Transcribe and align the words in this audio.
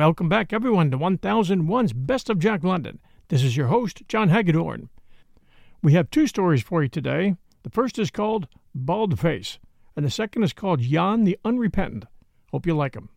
Welcome 0.00 0.30
back, 0.30 0.54
everyone, 0.54 0.90
to 0.92 0.96
1001's 0.96 1.92
Best 1.92 2.30
of 2.30 2.38
Jack 2.38 2.64
London. 2.64 3.00
This 3.28 3.42
is 3.42 3.54
your 3.54 3.66
host, 3.66 4.00
John 4.08 4.30
Hagedorn. 4.30 4.88
We 5.82 5.92
have 5.92 6.08
two 6.08 6.26
stories 6.26 6.62
for 6.62 6.82
you 6.82 6.88
today. 6.88 7.36
The 7.64 7.68
first 7.68 7.98
is 7.98 8.10
called 8.10 8.48
Bald 8.74 9.20
Face, 9.20 9.58
and 9.94 10.06
the 10.06 10.10
second 10.10 10.42
is 10.42 10.54
called 10.54 10.80
Jan 10.80 11.24
the 11.24 11.38
Unrepentant. 11.44 12.06
Hope 12.50 12.64
you 12.64 12.74
like 12.74 12.94
them. 12.94 13.10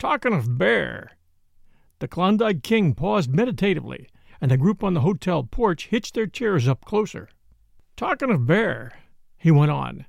Talking 0.00 0.32
of 0.32 0.58
bear, 0.58 1.12
the 2.00 2.08
Klondike 2.08 2.64
King 2.64 2.96
paused 2.96 3.32
meditatively, 3.32 4.08
and 4.40 4.50
the 4.50 4.56
group 4.56 4.82
on 4.82 4.94
the 4.94 5.02
hotel 5.02 5.44
porch 5.44 5.86
hitched 5.86 6.14
their 6.14 6.26
chairs 6.26 6.66
up 6.66 6.84
closer. 6.84 7.28
Talking 8.02 8.32
of 8.32 8.46
bear, 8.46 8.90
he 9.38 9.52
went 9.52 9.70
on. 9.70 10.06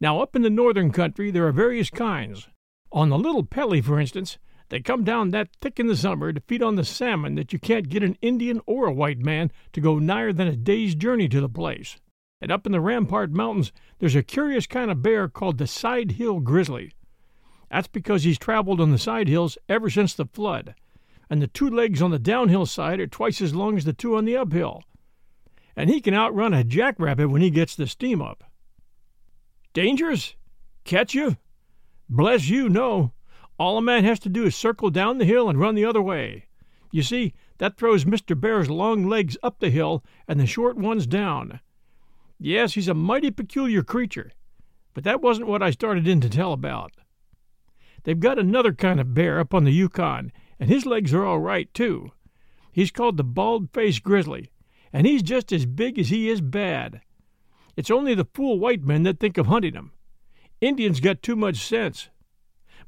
Now, 0.00 0.22
up 0.22 0.34
in 0.34 0.40
the 0.40 0.48
northern 0.48 0.90
country, 0.90 1.30
there 1.30 1.46
are 1.46 1.52
various 1.52 1.90
kinds. 1.90 2.48
On 2.90 3.10
the 3.10 3.18
Little 3.18 3.44
Pelly, 3.44 3.82
for 3.82 4.00
instance, 4.00 4.38
they 4.70 4.80
come 4.80 5.04
down 5.04 5.30
that 5.32 5.50
thick 5.60 5.78
in 5.78 5.88
the 5.88 5.94
summer 5.94 6.32
to 6.32 6.40
feed 6.40 6.62
on 6.62 6.76
the 6.76 6.86
salmon 6.86 7.34
that 7.34 7.52
you 7.52 7.58
can't 7.58 7.90
get 7.90 8.02
an 8.02 8.16
Indian 8.22 8.62
or 8.64 8.86
a 8.86 8.94
white 8.94 9.18
man 9.18 9.52
to 9.74 9.80
go 9.82 9.98
nigher 9.98 10.32
than 10.32 10.48
a 10.48 10.56
day's 10.56 10.94
journey 10.94 11.28
to 11.28 11.42
the 11.42 11.50
place. 11.50 11.98
And 12.40 12.50
up 12.50 12.64
in 12.64 12.72
the 12.72 12.80
Rampart 12.80 13.30
Mountains, 13.30 13.72
there's 13.98 14.16
a 14.16 14.22
curious 14.22 14.66
kind 14.66 14.90
of 14.90 15.02
bear 15.02 15.28
called 15.28 15.58
the 15.58 15.66
Side 15.66 16.12
Hill 16.12 16.40
Grizzly. 16.40 16.92
That's 17.70 17.88
because 17.88 18.22
he's 18.22 18.38
traveled 18.38 18.80
on 18.80 18.90
the 18.90 18.96
side 18.96 19.28
hills 19.28 19.58
ever 19.68 19.90
since 19.90 20.14
the 20.14 20.24
flood, 20.24 20.74
and 21.28 21.42
the 21.42 21.46
two 21.46 21.68
legs 21.68 22.00
on 22.00 22.10
the 22.10 22.18
downhill 22.18 22.64
side 22.64 23.00
are 23.00 23.06
twice 23.06 23.42
as 23.42 23.54
long 23.54 23.76
as 23.76 23.84
the 23.84 23.92
two 23.92 24.16
on 24.16 24.24
the 24.24 24.38
uphill. 24.38 24.82
And 25.78 25.88
he 25.88 26.00
can 26.00 26.12
outrun 26.12 26.52
a 26.52 26.64
jackrabbit 26.64 27.30
when 27.30 27.40
he 27.40 27.50
gets 27.50 27.76
the 27.76 27.86
steam 27.86 28.20
up. 28.20 28.42
Dangerous? 29.72 30.34
Catch 30.82 31.14
you? 31.14 31.36
Bless 32.08 32.48
you, 32.48 32.68
no. 32.68 33.12
All 33.60 33.78
a 33.78 33.82
man 33.82 34.02
has 34.02 34.18
to 34.20 34.28
do 34.28 34.44
is 34.44 34.56
circle 34.56 34.90
down 34.90 35.18
the 35.18 35.24
hill 35.24 35.48
and 35.48 35.56
run 35.56 35.76
the 35.76 35.84
other 35.84 36.02
way. 36.02 36.46
You 36.90 37.04
see, 37.04 37.32
that 37.58 37.76
throws 37.76 38.04
Mr. 38.04 38.38
Bear's 38.38 38.68
long 38.68 39.06
legs 39.06 39.38
up 39.40 39.60
the 39.60 39.70
hill 39.70 40.02
and 40.26 40.40
the 40.40 40.46
short 40.46 40.76
ones 40.76 41.06
down. 41.06 41.60
Yes, 42.40 42.74
he's 42.74 42.88
a 42.88 42.94
mighty 42.94 43.30
peculiar 43.30 43.84
creature, 43.84 44.32
but 44.94 45.04
that 45.04 45.22
wasn't 45.22 45.46
what 45.46 45.62
I 45.62 45.70
started 45.70 46.08
in 46.08 46.20
to 46.22 46.28
tell 46.28 46.52
about. 46.52 46.90
They've 48.02 48.18
got 48.18 48.40
another 48.40 48.72
kind 48.72 48.98
of 48.98 49.14
bear 49.14 49.38
up 49.38 49.54
on 49.54 49.62
the 49.62 49.70
Yukon, 49.70 50.32
and 50.58 50.70
his 50.70 50.86
legs 50.86 51.14
are 51.14 51.24
all 51.24 51.38
right, 51.38 51.72
too. 51.72 52.10
He's 52.72 52.90
called 52.90 53.16
the 53.16 53.22
bald 53.22 53.70
faced 53.72 54.02
grizzly, 54.02 54.50
and 54.98 55.06
he's 55.06 55.22
just 55.22 55.52
as 55.52 55.64
big 55.64 55.96
as 55.96 56.08
he 56.08 56.28
is 56.28 56.40
bad. 56.40 57.00
It's 57.76 57.88
only 57.88 58.16
the 58.16 58.26
fool 58.34 58.58
white 58.58 58.82
men 58.82 59.04
that 59.04 59.20
think 59.20 59.38
of 59.38 59.46
hunting 59.46 59.74
him. 59.74 59.92
Indians 60.60 60.98
got 60.98 61.22
too 61.22 61.36
much 61.36 61.58
sense. 61.58 62.08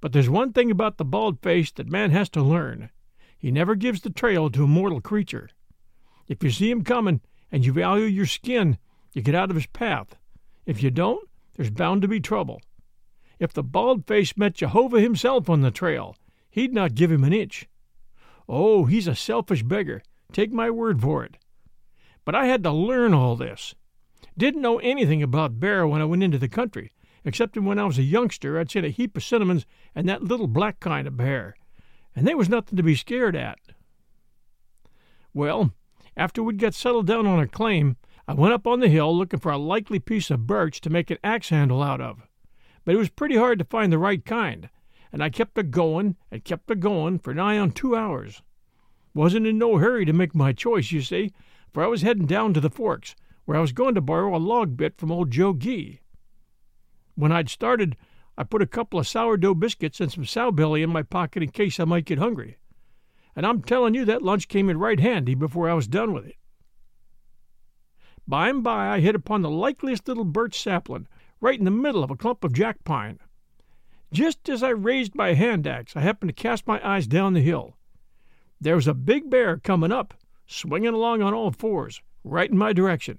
But 0.00 0.12
there's 0.12 0.28
one 0.28 0.52
thing 0.52 0.72
about 0.72 0.98
the 0.98 1.05
bald 1.05 1.41
face 1.41 1.70
that 1.70 1.86
man 1.86 2.11
has 2.11 2.28
to 2.30 2.42
learn. 2.42 2.91
He 3.39 3.52
never 3.52 3.77
gives 3.77 4.00
the 4.00 4.11
trail 4.11 4.50
to 4.50 4.64
a 4.64 4.67
mortal 4.67 5.00
creature. 5.00 5.50
If 6.27 6.42
you 6.42 6.50
see 6.50 6.69
him 6.69 6.83
coming 6.83 7.20
and 7.52 7.64
you 7.64 7.72
value 7.72 8.06
your 8.06 8.27
skin, 8.27 8.79
you 9.13 9.23
get 9.23 9.36
out 9.36 9.51
of 9.51 9.55
his 9.55 9.67
path. 9.67 10.17
If 10.67 10.83
you 10.83 10.90
don't, 10.90 11.29
there's 11.55 11.70
bound 11.70 12.02
to 12.02 12.08
be 12.08 12.18
trouble. 12.18 12.61
If 13.39 13.52
the 13.52 13.63
bald 13.63 14.08
face 14.08 14.36
met 14.36 14.55
Jehovah 14.55 15.01
himself 15.01 15.48
on 15.48 15.61
the 15.61 15.70
trail, 15.70 16.17
he'd 16.51 16.74
not 16.74 16.96
give 16.96 17.13
him 17.13 17.23
an 17.23 17.33
inch. 17.33 17.68
Oh, 18.48 18.86
he's 18.86 19.07
a 19.07 19.14
selfish 19.14 19.63
beggar, 19.63 20.02
take 20.33 20.52
my 20.52 20.70
word 20.70 21.01
for 21.01 21.23
it. 21.23 21.36
But 22.30 22.39
I 22.39 22.46
had 22.46 22.63
to 22.63 22.70
learn 22.70 23.13
all 23.13 23.35
this. 23.35 23.74
Didn't 24.39 24.63
know 24.63 24.79
anything 24.79 25.20
about 25.20 25.58
bear 25.58 25.85
when 25.85 26.01
I 26.01 26.05
went 26.05 26.23
into 26.23 26.39
the 26.39 26.48
country, 26.48 26.92
except 27.24 27.58
when 27.58 27.77
I 27.77 27.86
was 27.86 27.98
a 27.98 28.05
youngster 28.05 28.57
I'd 28.57 28.70
seen 28.70 28.85
a 28.85 28.89
heap 28.89 29.17
of 29.17 29.24
cinnamons 29.24 29.67
and 29.96 30.08
that 30.08 30.23
little 30.23 30.46
black 30.46 30.79
kind 30.79 31.08
of 31.08 31.17
bear, 31.17 31.57
and 32.14 32.29
they 32.29 32.36
was 32.36 32.48
nothing 32.48 32.77
to 32.77 32.85
be 32.85 32.95
scared 32.95 33.35
at. 33.35 33.58
Well, 35.35 35.73
after 36.17 36.40
we'd 36.40 36.61
got 36.61 36.73
settled 36.74 37.08
down 37.08 37.27
on 37.27 37.40
a 37.40 37.48
claim, 37.48 37.96
I 38.29 38.35
went 38.35 38.55
up 38.55 38.64
on 38.64 38.79
the 38.79 38.86
hill 38.86 39.13
looking 39.13 39.40
for 39.40 39.51
a 39.51 39.58
likely 39.58 39.98
piece 39.98 40.30
of 40.30 40.46
birch 40.46 40.80
to 40.83 40.89
make 40.89 41.11
an 41.11 41.19
axe 41.24 41.48
handle 41.48 41.83
out 41.83 42.01
of 42.01 42.29
but 42.85 42.95
it 42.95 42.98
was 42.98 43.11
pretty 43.11 43.35
hard 43.35 43.58
to 43.58 43.64
find 43.64 43.92
the 43.92 43.98
right 43.98 44.24
kind, 44.24 44.70
and 45.11 45.20
I 45.20 45.30
kept 45.30 45.58
a 45.58 45.64
goin' 45.64 46.14
and 46.30 46.45
kept 46.45 46.70
a 46.70 46.77
goin' 46.77 47.19
for 47.19 47.35
nigh 47.35 47.58
on 47.58 47.73
two 47.73 47.96
hours. 47.96 48.40
Wasn't 49.14 49.48
in 49.48 49.58
no 49.58 49.79
hurry 49.79 50.05
to 50.05 50.13
make 50.13 50.33
my 50.33 50.52
choice, 50.52 50.92
you 50.92 51.02
see, 51.02 51.33
for 51.73 51.83
I 51.83 51.86
was 51.86 52.03
heading 52.03 52.27
down 52.27 52.55
to 52.55 52.61
the 52.61 52.70
Forks, 52.70 53.14
where 53.45 53.57
I 53.57 53.61
was 53.61 53.73
going 53.73 53.95
to 53.95 54.01
borrow 54.01 54.36
a 54.36 54.39
log 54.39 54.77
bit 54.77 54.97
from 54.98 55.13
old 55.13 55.31
Joe 55.31 55.53
Gee. 55.53 56.01
When 57.14 57.33
I'd 57.33 57.48
started, 57.48 57.97
I 58.39 58.45
put 58.45 58.63
a 58.63 58.67
couple 58.67 58.98
of 58.98 59.07
sourdough 59.07 59.55
biscuits 59.55 60.01
and 60.01 60.11
some 60.11 60.25
sow 60.25 60.51
belly 60.51 60.83
in 60.83 60.91
my 60.91 61.03
pocket 61.03 61.42
in 61.42 61.51
case 61.51 61.79
I 61.79 61.85
might 61.85 62.07
get 62.07 62.19
hungry. 62.19 62.58
And 63.36 63.47
I'm 63.47 63.63
telling 63.63 63.95
you 63.95 64.05
that 64.07 64.23
lunch 64.23 64.48
came 64.48 64.70
in 64.70 64.79
right 64.79 64.98
handy 64.98 65.35
before 65.35 65.69
I 65.69 65.75
was 65.75 65.86
done 65.86 66.13
with 66.13 66.27
it. 66.27 66.36
By 68.27 68.48
and 68.48 68.63
by 68.63 68.89
I 68.89 69.01
hit 69.01 69.14
upon 69.14 69.42
the 69.42 69.51
likeliest 69.51 70.08
little 70.08 70.25
birch 70.25 70.58
sapling 70.58 71.08
right 71.41 71.58
in 71.58 71.64
the 71.64 71.70
middle 71.70 72.05
of 72.05 72.11
a 72.11 72.17
clump 72.17 72.45
of 72.45 72.52
jack 72.52 72.85
pine. 72.85 73.19
Just 74.13 74.48
as 74.48 74.63
I 74.63 74.70
raised 74.70 75.14
my 75.14 75.35
hand 75.35 75.67
axe, 75.67 75.97
I 75.97 76.01
happened 76.01 76.29
to 76.31 76.42
cast 76.42 76.67
my 76.67 76.81
eyes 76.87 77.07
down 77.07 77.33
the 77.33 77.41
hill. 77.41 77.77
There 78.61 78.77
was 78.77 78.89
a 78.89 78.95
big 78.95 79.31
bear 79.31 79.57
coming 79.57 79.92
up, 79.92 80.14
swinging 80.50 80.92
along 80.92 81.22
on 81.22 81.33
all 81.33 81.52
fours, 81.52 82.02
right 82.24 82.50
in 82.50 82.58
my 82.58 82.72
direction. 82.72 83.18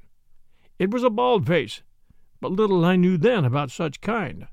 It 0.77 0.91
was 0.91 1.03
a 1.03 1.09
bald 1.09 1.47
face, 1.47 1.81
but 2.41 2.51
little 2.51 2.83
I 2.83 2.97
knew 2.97 3.17
then 3.17 3.45
about 3.45 3.71
such 3.71 4.01
kind. 4.01 4.47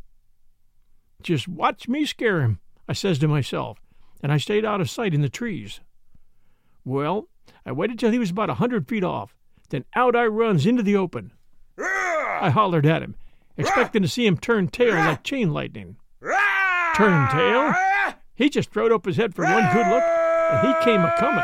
Just 1.23 1.49
watch 1.49 1.89
me 1.89 2.05
scare 2.07 2.41
him, 2.41 2.61
I 2.89 2.93
says 2.93 3.19
to 3.19 3.29
myself, 3.29 3.81
and 4.23 4.31
I 4.31 4.37
stayed 4.37 4.65
out 4.65 4.81
of 4.81 4.89
sight 4.89 5.13
in 5.13 5.23
the 5.23 5.29
trees. 5.29 5.81
Well, 6.85 7.29
I 7.67 7.73
waited 7.73 7.99
till 7.99 8.13
he 8.13 8.19
was 8.19 8.31
about 8.31 8.51
a 8.51 8.55
hundred 8.55 8.89
feet 8.89 9.03
off, 9.03 9.35
then 9.71 9.85
out 9.97 10.15
I 10.15 10.27
runs 10.27 10.65
into 10.65 10.83
the 10.83 10.97
open. 10.97 11.33
I 11.79 12.51
hollered 12.51 12.87
at 12.87 13.03
him, 13.03 13.17
expecting 13.57 14.03
to 14.03 14.09
see 14.09 14.25
him 14.25 14.39
turn 14.39 14.69
tail 14.69 14.95
like 14.95 15.25
chain 15.25 15.53
lightning. 15.53 15.97
Turn 16.95 17.29
tail? 17.31 17.75
He 18.37 18.49
just 18.49 18.71
throwed 18.71 18.93
up 18.93 19.05
his 19.05 19.17
head 19.17 19.35
for 19.35 19.45
one 19.45 19.73
good 19.73 19.89
look, 19.89 20.03
and 20.05 20.69
he 20.69 20.85
came 20.85 21.01
a 21.01 21.13
comin'. 21.19 21.43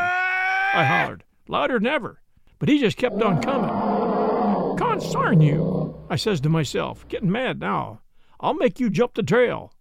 I 0.75 0.83
hollered, 0.83 1.24
louder 1.47 1.79
than 1.79 1.87
ever, 1.87 2.21
but 2.59 2.69
he 2.69 2.79
just 2.79 2.97
kept 2.97 3.21
on 3.21 3.41
comin'. 3.41 4.77
Consarn 4.77 5.41
you, 5.41 6.05
I 6.09 6.15
says 6.15 6.41
to 6.41 6.49
myself, 6.49 7.07
getting 7.07 7.31
mad 7.31 7.59
now. 7.59 8.01
I'll 8.39 8.53
make 8.53 8.79
you 8.79 8.89
jump 8.89 9.13
the 9.13 9.23
trail. 9.23 9.73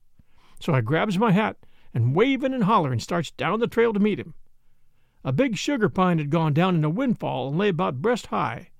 So 0.60 0.72
I 0.72 0.80
grabs 0.80 1.18
my 1.18 1.32
hat 1.32 1.56
and 1.92 2.14
wavin' 2.14 2.54
and 2.54 2.64
hollerin' 2.64 3.00
starts 3.00 3.30
down 3.30 3.60
the 3.60 3.66
trail 3.66 3.92
to 3.92 4.00
meet 4.00 4.18
him. 4.18 4.34
A 5.24 5.32
big 5.32 5.56
sugar 5.56 5.88
pine 5.88 6.18
had 6.18 6.30
gone 6.30 6.52
down 6.52 6.74
in 6.74 6.84
a 6.84 6.90
windfall 6.90 7.48
and 7.48 7.58
lay 7.58 7.68
about 7.68 8.02
breast 8.02 8.26
high. 8.26 8.70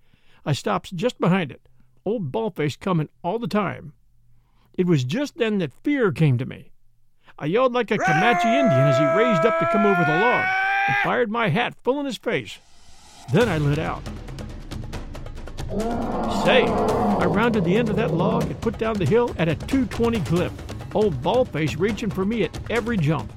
I 0.44 0.52
stops 0.52 0.90
just 0.90 1.18
behind 1.18 1.50
it, 1.50 1.68
old 2.04 2.30
Baldface 2.30 2.78
comin' 2.78 3.08
all 3.22 3.38
the 3.38 3.48
time. 3.48 3.94
It 4.76 4.86
was 4.86 5.04
just 5.04 5.38
then 5.38 5.58
that 5.58 5.72
fear 5.72 6.12
came 6.12 6.36
to 6.38 6.46
me. 6.46 6.72
I 7.38 7.46
yelled 7.46 7.72
like 7.72 7.90
a 7.90 7.98
Comanche 7.98 8.48
Indian 8.48 8.88
as 8.88 8.98
he 8.98 9.04
raised 9.04 9.44
up 9.44 9.58
to 9.58 9.68
come 9.72 9.86
over 9.86 10.04
the 10.04 10.18
log 10.18 10.44
and 10.86 10.96
fired 11.02 11.30
my 11.30 11.48
hat 11.48 11.74
full 11.82 11.98
in 11.98 12.06
his 12.06 12.18
face. 12.18 12.58
Then 13.32 13.48
I 13.48 13.58
lit 13.58 13.78
out. 13.78 14.02
Say, 16.44 16.64
I 16.64 17.24
rounded 17.24 17.64
the 17.64 17.76
end 17.76 17.88
of 17.88 17.96
that 17.96 18.12
log 18.12 18.44
and 18.44 18.60
put 18.60 18.78
down 18.78 18.96
the 18.96 19.06
hill 19.06 19.34
at 19.38 19.48
a 19.48 19.54
220 19.54 20.20
clip, 20.20 20.52
old 20.94 21.20
Baldface 21.22 21.78
reaching 21.78 22.10
for 22.10 22.24
me 22.24 22.44
at 22.44 22.58
every 22.70 22.96
jump. 22.96 23.32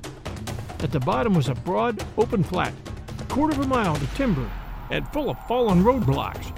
At 0.84 0.92
the 0.92 1.00
bottom 1.00 1.34
was 1.34 1.50
a 1.50 1.56
broad, 1.56 2.04
open 2.18 2.44
flat, 2.44 2.74
a 3.20 3.24
quarter 3.26 3.54
of 3.54 3.66
a 3.66 3.68
mile 3.68 3.96
to 3.96 4.08
timber, 4.08 4.50
and 4.92 5.08
full 5.10 5.30
of 5.30 5.48
fallen 5.48 5.84
roadblocks. 5.84 6.54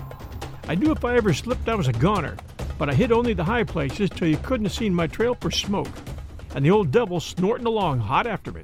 I 0.67 0.75
knew 0.75 0.91
if 0.91 1.05
I 1.05 1.15
ever 1.15 1.33
slipped 1.33 1.69
I 1.69 1.75
was 1.75 1.87
a 1.87 1.93
goner, 1.93 2.35
but 2.77 2.89
I 2.89 2.93
hit 2.93 3.11
only 3.11 3.33
the 3.33 3.43
high 3.43 3.63
places 3.63 4.09
till 4.09 4.27
you 4.27 4.37
couldn't 4.37 4.65
have 4.65 4.73
seen 4.73 4.93
my 4.93 5.07
trail 5.07 5.35
for 5.35 5.51
smoke, 5.51 5.87
and 6.55 6.65
the 6.65 6.71
old 6.71 6.91
devil 6.91 7.19
snorting 7.19 7.67
along 7.67 7.99
hot 7.99 8.27
after 8.27 8.51
me. 8.51 8.63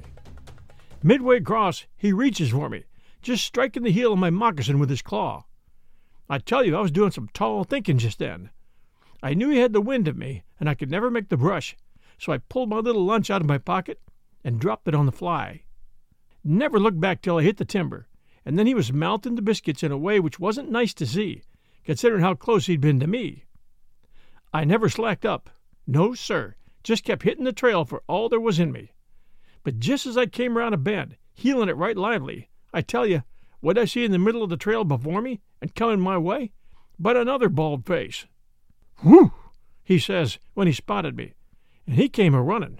Midway 1.03 1.37
across, 1.37 1.85
he 1.95 2.11
reaches 2.11 2.49
for 2.49 2.67
me, 2.67 2.83
just 3.25 3.43
striking 3.43 3.81
the 3.81 3.91
heel 3.91 4.13
of 4.13 4.19
my 4.19 4.29
moccasin 4.29 4.77
with 4.77 4.87
his 4.87 5.01
claw. 5.01 5.45
I 6.29 6.37
tell 6.37 6.63
you, 6.63 6.77
I 6.77 6.81
was 6.81 6.91
doing 6.91 7.09
some 7.09 7.27
tall 7.33 7.63
thinking 7.63 7.97
just 7.97 8.19
then. 8.19 8.51
I 9.23 9.33
knew 9.33 9.49
he 9.49 9.57
had 9.57 9.73
the 9.73 9.81
wind 9.81 10.07
of 10.07 10.15
me, 10.15 10.43
and 10.59 10.69
I 10.69 10.75
could 10.75 10.91
never 10.91 11.09
make 11.09 11.29
the 11.29 11.35
brush, 11.35 11.75
so 12.19 12.31
I 12.31 12.37
pulled 12.37 12.69
my 12.69 12.77
little 12.77 13.03
lunch 13.03 13.31
out 13.31 13.41
of 13.41 13.47
my 13.47 13.57
pocket 13.57 13.99
and 14.43 14.59
dropped 14.59 14.87
it 14.87 14.93
on 14.93 15.07
the 15.07 15.11
fly. 15.11 15.63
Never 16.43 16.79
looked 16.79 16.99
back 16.99 17.23
till 17.23 17.39
I 17.39 17.41
hit 17.41 17.57
the 17.57 17.65
timber, 17.65 18.07
and 18.45 18.59
then 18.59 18.67
he 18.67 18.75
was 18.75 18.93
mouthing 18.93 19.33
the 19.33 19.41
biscuits 19.41 19.81
in 19.81 19.91
a 19.91 19.97
way 19.97 20.19
which 20.19 20.39
wasn't 20.39 20.69
nice 20.69 20.93
to 20.93 21.07
see, 21.07 21.41
considering 21.83 22.21
how 22.21 22.35
close 22.35 22.67
he'd 22.67 22.79
been 22.79 22.99
to 22.99 23.07
me. 23.07 23.45
I 24.53 24.65
never 24.65 24.87
slacked 24.87 25.25
up. 25.25 25.49
No, 25.87 26.13
sir. 26.13 26.57
Just 26.83 27.03
kept 27.03 27.23
hitting 27.23 27.45
the 27.45 27.51
trail 27.51 27.85
for 27.85 28.03
all 28.07 28.29
there 28.29 28.39
was 28.39 28.59
in 28.59 28.71
me. 28.71 28.91
But 29.63 29.79
just 29.79 30.05
as 30.05 30.15
I 30.15 30.27
came 30.27 30.55
around 30.55 30.75
a 30.75 30.77
bend, 30.77 31.17
heeling 31.33 31.69
it 31.69 31.75
right 31.75 31.97
lively, 31.97 32.49
I 32.75 32.81
tell 32.81 33.07
you, 33.07 33.23
what 33.61 33.77
I 33.77 33.85
see 33.85 34.03
in 34.03 34.11
the 34.11 34.19
middle 34.19 34.43
of 34.43 34.49
the 34.49 34.57
trail 34.57 34.83
before 34.83 35.21
me 35.21 35.39
and 35.61 35.73
coming 35.73 36.01
my 36.01 36.17
way 36.17 36.51
but 36.99 37.15
another 37.15 37.47
bald 37.47 37.85
face. 37.85 38.25
Whew! 39.01 39.31
he 39.83 39.97
says 39.97 40.39
when 40.55 40.67
he 40.67 40.73
spotted 40.73 41.15
me, 41.15 41.33
and 41.85 41.95
he 41.95 42.09
came 42.09 42.33
a 42.33 42.41
running. 42.41 42.79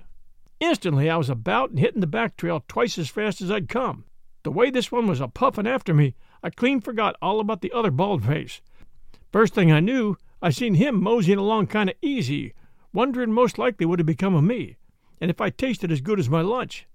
Instantly 0.59 1.09
I 1.09 1.15
was 1.15 1.29
about 1.29 1.69
and 1.69 1.79
hitting 1.79 2.01
the 2.01 2.07
back 2.07 2.35
trail 2.35 2.63
twice 2.67 2.97
as 2.97 3.09
fast 3.09 3.41
as 3.41 3.49
I'd 3.49 3.69
come. 3.69 4.03
The 4.43 4.51
way 4.51 4.69
this 4.69 4.91
one 4.91 5.07
was 5.07 5.21
a 5.21 5.29
puffin' 5.29 5.65
after 5.65 5.93
me, 5.93 6.15
I 6.43 6.49
clean 6.49 6.81
forgot 6.81 7.15
all 7.21 7.39
about 7.39 7.61
the 7.61 7.71
other 7.71 7.91
bald 7.91 8.25
face. 8.25 8.61
First 9.31 9.53
thing 9.53 9.71
I 9.71 9.79
knew, 9.79 10.17
I 10.41 10.49
seen 10.49 10.75
him 10.75 11.01
moseying 11.01 11.39
along 11.39 11.67
kind 11.67 11.89
of 11.89 11.95
easy, 12.01 12.53
wondering 12.93 13.31
most 13.31 13.57
likely 13.57 13.85
what 13.85 13.99
had 13.99 14.05
become 14.05 14.35
of 14.35 14.43
me, 14.43 14.75
and 15.21 15.31
if 15.31 15.39
I 15.39 15.49
tasted 15.49 15.89
as 15.89 16.01
good 16.01 16.19
as 16.19 16.29
my 16.29 16.41
lunch. 16.41 16.85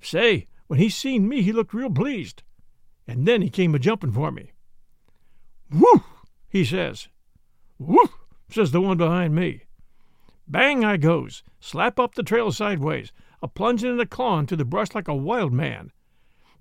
Say, 0.00 0.46
when 0.66 0.78
he 0.78 0.88
seen 0.88 1.28
me, 1.28 1.42
he 1.42 1.52
looked 1.52 1.74
real 1.74 1.90
pleased, 1.90 2.42
and 3.06 3.26
then 3.26 3.42
he 3.42 3.50
came 3.50 3.74
a 3.74 3.78
jumping 3.78 4.12
for 4.12 4.30
me. 4.30 4.52
Whoo! 5.70 6.02
he 6.48 6.64
says. 6.64 7.08
Whoo! 7.78 8.08
says 8.48 8.70
the 8.70 8.80
one 8.80 8.96
behind 8.96 9.34
me. 9.34 9.62
Bang 10.48 10.84
I 10.84 10.96
goes, 10.96 11.42
slap 11.60 11.98
up 11.98 12.14
the 12.14 12.22
trail 12.22 12.52
sideways, 12.52 13.12
a 13.42 13.48
plungin' 13.48 13.90
and 13.90 14.00
a 14.00 14.06
clawin' 14.06 14.46
through 14.46 14.58
the 14.58 14.64
brush 14.64 14.94
like 14.94 15.08
a 15.08 15.14
wild 15.14 15.52
man. 15.52 15.92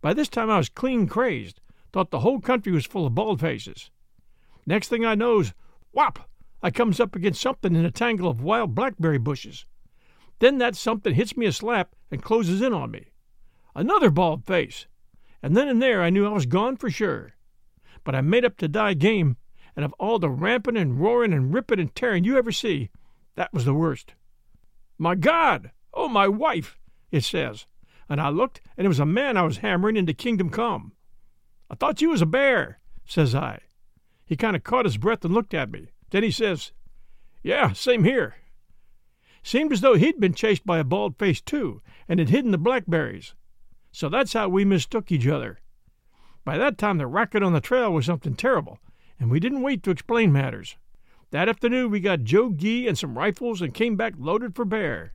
By 0.01 0.13
this 0.13 0.29
time 0.29 0.49
I 0.49 0.57
was 0.57 0.69
clean 0.69 1.07
crazed, 1.07 1.61
thought 1.93 2.11
the 2.11 2.19
whole 2.19 2.39
country 2.39 2.71
was 2.71 2.85
full 2.85 3.05
of 3.05 3.15
bald 3.15 3.39
faces. 3.39 3.89
Next 4.65 4.87
thing 4.89 5.05
I 5.05 5.15
knows, 5.15 5.53
whop! 5.91 6.29
I 6.61 6.71
comes 6.71 6.99
up 6.99 7.15
against 7.15 7.41
something 7.41 7.75
in 7.75 7.85
a 7.85 7.91
tangle 7.91 8.27
of 8.27 8.41
wild 8.41 8.73
blackberry 8.75 9.19
bushes. 9.19 9.65
Then 10.39 10.57
that 10.57 10.75
something 10.75 11.13
hits 11.13 11.37
me 11.37 11.45
a 11.45 11.51
slap 11.51 11.95
and 12.11 12.23
closes 12.23 12.61
in 12.61 12.73
on 12.73 12.91
me. 12.91 13.11
Another 13.75 14.09
bald 14.09 14.45
face, 14.45 14.87
and 15.43 15.55
then 15.55 15.67
and 15.67 15.81
there 15.81 16.01
I 16.01 16.09
knew 16.09 16.25
I 16.25 16.31
was 16.31 16.45
gone 16.45 16.77
for 16.77 16.89
sure. 16.89 17.33
But 18.05 18.15
I 18.15 18.21
made 18.21 18.45
up 18.45 18.55
to 18.57 18.67
die 18.69 18.93
game, 18.93 19.35
and 19.75 19.83
of 19.83 19.93
all 19.99 20.17
the 20.17 20.29
ramping 20.29 20.77
and 20.77 20.99
roaring 20.99 21.33
and 21.33 21.53
ripping 21.53 21.79
and 21.81 21.93
tearing 21.93 22.23
you 22.23 22.37
ever 22.37 22.51
see, 22.51 22.89
that 23.35 23.53
was 23.53 23.65
the 23.65 23.73
worst. 23.73 24.13
My 24.97 25.15
God! 25.15 25.71
Oh, 25.93 26.07
my 26.07 26.27
wife! 26.27 26.79
it 27.11 27.25
says. 27.25 27.65
And 28.07 28.21
I 28.21 28.29
looked, 28.29 28.61
and 28.77 28.85
it 28.85 28.87
was 28.87 28.99
a 28.99 29.05
man 29.05 29.35
I 29.35 29.41
was 29.41 29.57
hammering 29.57 29.97
into 29.97 30.13
kingdom 30.13 30.49
come. 30.49 30.93
I 31.69 31.75
thought 31.75 32.01
you 32.01 32.11
was 32.11 32.21
a 32.21 32.25
bear, 32.25 32.79
says 33.05 33.35
I. 33.35 33.59
He 34.25 34.37
kind 34.37 34.55
of 34.55 34.63
caught 34.63 34.85
his 34.85 34.97
breath 34.97 35.25
and 35.25 35.33
looked 35.33 35.53
at 35.53 35.71
me. 35.71 35.89
Then 36.11 36.23
he 36.23 36.31
says, 36.31 36.71
Yeah, 37.43 37.73
same 37.73 38.03
here. 38.03 38.35
Seemed 39.43 39.73
as 39.73 39.81
though 39.81 39.95
he'd 39.95 40.19
been 40.19 40.33
chased 40.33 40.65
by 40.65 40.79
a 40.79 40.83
bald 40.83 41.17
face, 41.17 41.41
too, 41.41 41.81
and 42.07 42.19
had 42.19 42.29
hidden 42.29 42.51
the 42.51 42.57
blackberries. 42.57 43.33
So 43.95 44.09
that's 44.09 44.33
how 44.33 44.49
we 44.49 44.65
mistook 44.65 45.09
each 45.09 45.25
other. 45.25 45.61
By 46.43 46.57
that 46.57 46.77
time, 46.77 46.97
the 46.97 47.07
racket 47.07 47.41
on 47.41 47.53
the 47.53 47.61
trail 47.61 47.93
was 47.93 48.05
something 48.05 48.35
terrible, 48.35 48.77
and 49.17 49.31
we 49.31 49.39
didn't 49.39 49.61
wait 49.61 49.83
to 49.83 49.89
explain 49.89 50.33
matters. 50.33 50.75
That 51.31 51.47
afternoon 51.47 51.91
we 51.91 52.01
got 52.01 52.25
Joe 52.25 52.51
Gee 52.51 52.89
and 52.89 52.97
some 52.97 53.17
rifles 53.17 53.61
and 53.61 53.73
came 53.73 53.95
back 53.95 54.15
loaded 54.17 54.53
for 54.53 54.65
bear. 54.65 55.13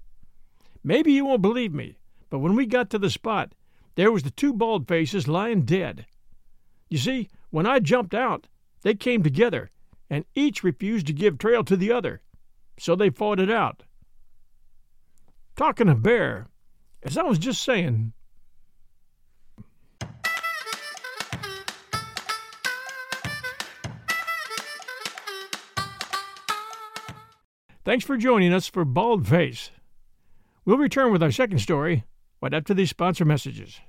Maybe 0.83 1.13
you 1.13 1.27
won't 1.27 1.43
believe 1.43 1.75
me, 1.75 1.99
but 2.31 2.39
when 2.39 2.57
we 2.57 2.65
got 2.65 2.89
to 2.89 2.99
the 2.99 3.11
spot, 3.11 3.53
there 3.97 4.11
was 4.11 4.23
the 4.23 4.31
two 4.31 4.55
bald 4.55 4.89
faces 4.89 5.29
lying 5.29 5.67
dead. 5.67 6.07
You 6.89 6.97
see, 6.97 7.29
when 7.51 7.67
I 7.67 7.81
jumped 7.81 8.15
out, 8.15 8.49
they 8.81 8.95
came 8.95 9.23
together, 9.23 9.71
and 10.09 10.25
each 10.35 10.65
refused 10.65 11.07
to 11.09 11.13
give 11.13 11.37
trail 11.37 11.65
to 11.65 11.77
the 11.77 11.93
other, 11.93 12.23
so 12.79 12.97
they 12.97 13.11
fought 13.11 13.41
it 13.41 13.51
out. 13.51 13.83
Talking 15.55 15.91
of 15.91 16.03
bear, 16.03 16.49
as 17.03 17.19
I 17.19 17.25
was 17.25 17.39
just 17.39 17.63
saying, 17.63 18.15
Thanks 27.83 28.05
for 28.05 28.19
joining 28.19 28.53
us 28.53 28.67
for 28.67 28.85
Bald 28.85 29.27
Face. 29.27 29.71
We'll 30.67 30.77
return 30.77 31.13
with 31.13 31.23
our 31.23 31.31
second 31.31 31.61
story 31.61 32.05
right 32.43 32.53
after 32.53 32.75
these 32.75 32.91
sponsor 32.91 33.25
messages. 33.25 33.81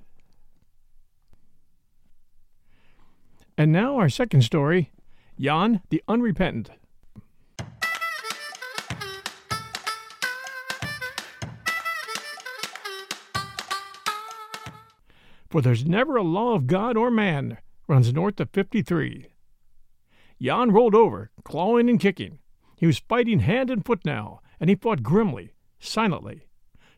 And 3.57 3.73
now 3.73 3.97
our 3.97 4.07
second 4.07 4.43
story 4.43 4.91
Jan 5.37 5.81
the 5.89 6.01
Unrepentant. 6.07 6.69
For 15.49 15.61
there's 15.61 15.85
never 15.85 16.15
a 16.15 16.23
law 16.23 16.55
of 16.55 16.65
God 16.65 16.95
or 16.95 17.11
man 17.11 17.57
runs 17.89 18.13
north 18.13 18.39
of 18.39 18.51
53. 18.51 19.27
Jan 20.41 20.71
rolled 20.71 20.95
over, 20.95 21.29
clawing 21.43 21.89
and 21.89 21.99
kicking. 21.99 22.39
He 22.81 22.87
was 22.87 22.97
fighting 22.97 23.41
hand 23.41 23.69
and 23.69 23.85
foot 23.85 24.03
now, 24.05 24.41
and 24.59 24.67
he 24.67 24.75
fought 24.75 25.03
grimly, 25.03 25.53
silently. 25.79 26.47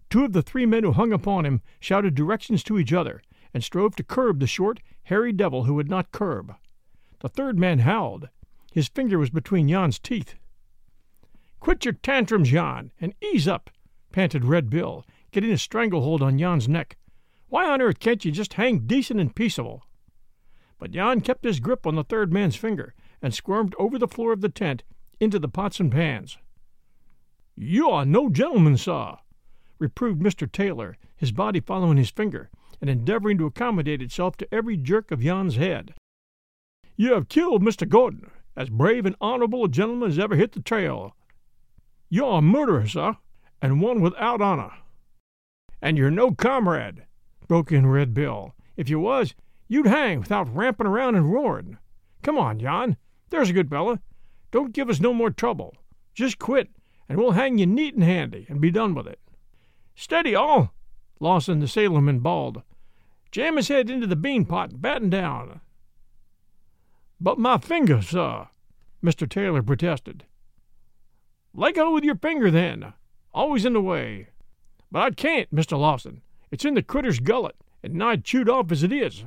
Two 0.09 0.24
of 0.24 0.31
the 0.31 0.41
three 0.41 0.65
men 0.65 0.85
who 0.85 0.94
hung 0.94 1.12
upon 1.12 1.45
him 1.45 1.62
shouted 1.81 2.15
directions 2.15 2.63
to 2.63 2.80
each 2.80 2.94
other, 2.94 3.21
and 3.53 3.62
strove 3.62 3.94
to 3.97 4.03
curb 4.03 4.39
the 4.39 4.47
short, 4.47 4.80
hairy 5.03 5.33
devil 5.33 5.65
who 5.65 5.74
would 5.74 5.89
not 5.89 6.13
curb. 6.13 6.56
The 7.19 7.27
third 7.27 7.59
man 7.59 7.80
howled. 7.80 8.30
His 8.71 8.88
finger 8.88 9.19
was 9.19 9.30
between 9.30 9.68
Jan's 9.68 10.00
teeth. 10.00 10.35
Quit 11.59 11.83
your 11.83 11.95
tantrums, 11.95 12.51
Jan, 12.51 12.94
and 13.01 13.13
ease 13.21 13.45
up, 13.45 13.69
panted 14.13 14.45
Red 14.45 14.69
Bill, 14.69 15.06
getting 15.31 15.51
a 15.51 15.57
stranglehold 15.57 16.21
on 16.21 16.39
Jan's 16.39 16.69
neck. 16.69 16.95
Why 17.50 17.69
on 17.69 17.81
earth 17.81 18.00
can't 18.00 18.24
you 18.24 18.31
just 18.31 18.53
hang 18.53 18.88
decent 18.88 19.19
and 19.19 19.35
peaceable? 19.35 19.83
But 20.80 20.91
Jan 20.91 21.19
kept 21.19 21.44
his 21.44 21.59
grip 21.59 21.85
on 21.85 21.95
the 21.95 22.06
third 22.06 22.31
man's 22.31 22.56
finger 22.56 22.94
and 23.21 23.33
squirmed 23.33 23.75
over 23.77 24.00
the 24.00 24.07
floor 24.07 24.31
of 24.31 24.39
the 24.39 24.47
tent 24.47 24.83
into 25.23 25.39
the 25.39 25.47
pots 25.47 25.79
and 25.79 25.91
pans. 25.91 26.37
You 27.55 27.89
are 27.89 28.05
no 28.05 28.29
gentleman, 28.29 28.77
sir, 28.77 29.15
reproved 29.79 30.21
Mr. 30.21 30.51
Taylor, 30.51 30.97
his 31.15 31.31
body 31.31 31.59
following 31.59 31.97
his 31.97 32.09
finger, 32.09 32.49
and 32.81 32.89
endeavoring 32.89 33.37
to 33.37 33.45
accommodate 33.45 34.01
itself 34.01 34.35
to 34.37 34.53
every 34.53 34.75
jerk 34.75 35.11
of 35.11 35.21
Jan's 35.21 35.56
head. 35.56 35.94
You 36.95 37.13
have 37.13 37.30
killed 37.30 37.63
Mr. 37.63 37.87
Gordon, 37.87 38.30
as 38.56 38.69
brave 38.69 39.06
and 39.06 39.15
honorable 39.21 39.63
a 39.63 39.69
gentleman 39.69 40.09
as 40.09 40.19
ever 40.19 40.35
hit 40.35 40.51
the 40.51 40.61
trail. 40.61 41.15
You're 42.09 42.39
a 42.39 42.42
murderer, 42.42 42.87
sir, 42.87 43.18
and 43.61 43.81
one 43.81 44.01
without 44.01 44.42
honor. 44.42 44.73
And 45.81 45.97
you're 45.97 46.11
no 46.11 46.31
comrade, 46.31 47.06
broke 47.47 47.71
in 47.71 47.87
Red 47.87 48.13
Bill. 48.13 48.53
If 48.75 48.89
you 48.89 48.99
was, 48.99 49.33
you'd 49.68 49.87
hang 49.87 50.19
without 50.19 50.53
ramping 50.53 50.87
around 50.87 51.15
and 51.15 51.31
roaring. 51.31 51.77
Come 52.21 52.37
on, 52.37 52.59
Jan. 52.59 52.97
There's 53.30 53.49
a 53.49 53.53
good 53.53 53.69
fellow. 53.69 53.99
Don't 54.54 54.72
give 54.72 54.88
us 54.88 55.00
no 55.00 55.16
more 55.16 55.31
trouble. 55.31 55.76
Just 56.14 56.38
quit, 56.38 56.69
and 57.10 57.18
we'll 57.18 57.31
hang 57.31 57.57
you 57.57 57.66
neat 57.66 57.95
and 57.95 58.04
handy, 58.04 58.45
and 58.48 58.62
be 58.62 58.69
done 58.69 58.94
with 58.94 59.07
it. 59.07 59.19
Steady, 59.95 60.36
all! 60.36 60.72
Lawson 61.19 61.60
the 61.60 61.66
sailorman 61.66 62.19
bawled. 62.19 62.62
Jam 63.31 63.57
his 63.57 63.69
head 63.69 63.90
into 63.90 64.06
the 64.06 64.16
bean 64.16 64.45
pot 64.45 64.69
and 64.69 64.80
batten 64.80 65.10
down. 65.10 65.60
But 67.19 67.40
my 67.40 67.57
finger, 67.57 68.04
sir, 68.04 68.48
Mr. 69.04 69.28
Taylor 69.28 69.64
protested. 69.64 70.24
Let 71.56 71.74
go 71.74 71.92
with 71.92 72.04
your 72.04 72.18
finger, 72.18 72.52
then. 72.52 72.94
Always 73.33 73.66
in 73.66 73.74
the 73.74 73.81
way. 73.81 74.28
But 74.92 75.02
I 75.02 75.10
can't, 75.10 75.52
Mr. 75.52 75.80
Lawson. 75.80 76.22
It's 76.52 76.64
in 76.64 76.76
the 76.76 76.83
critter's 76.83 77.19
gullet, 77.19 77.56
and 77.81 77.95
nigh 77.95 78.18
chewed 78.18 78.50
off 78.50 78.72
as 78.72 78.83
it 78.83 78.94
is. 78.94 79.24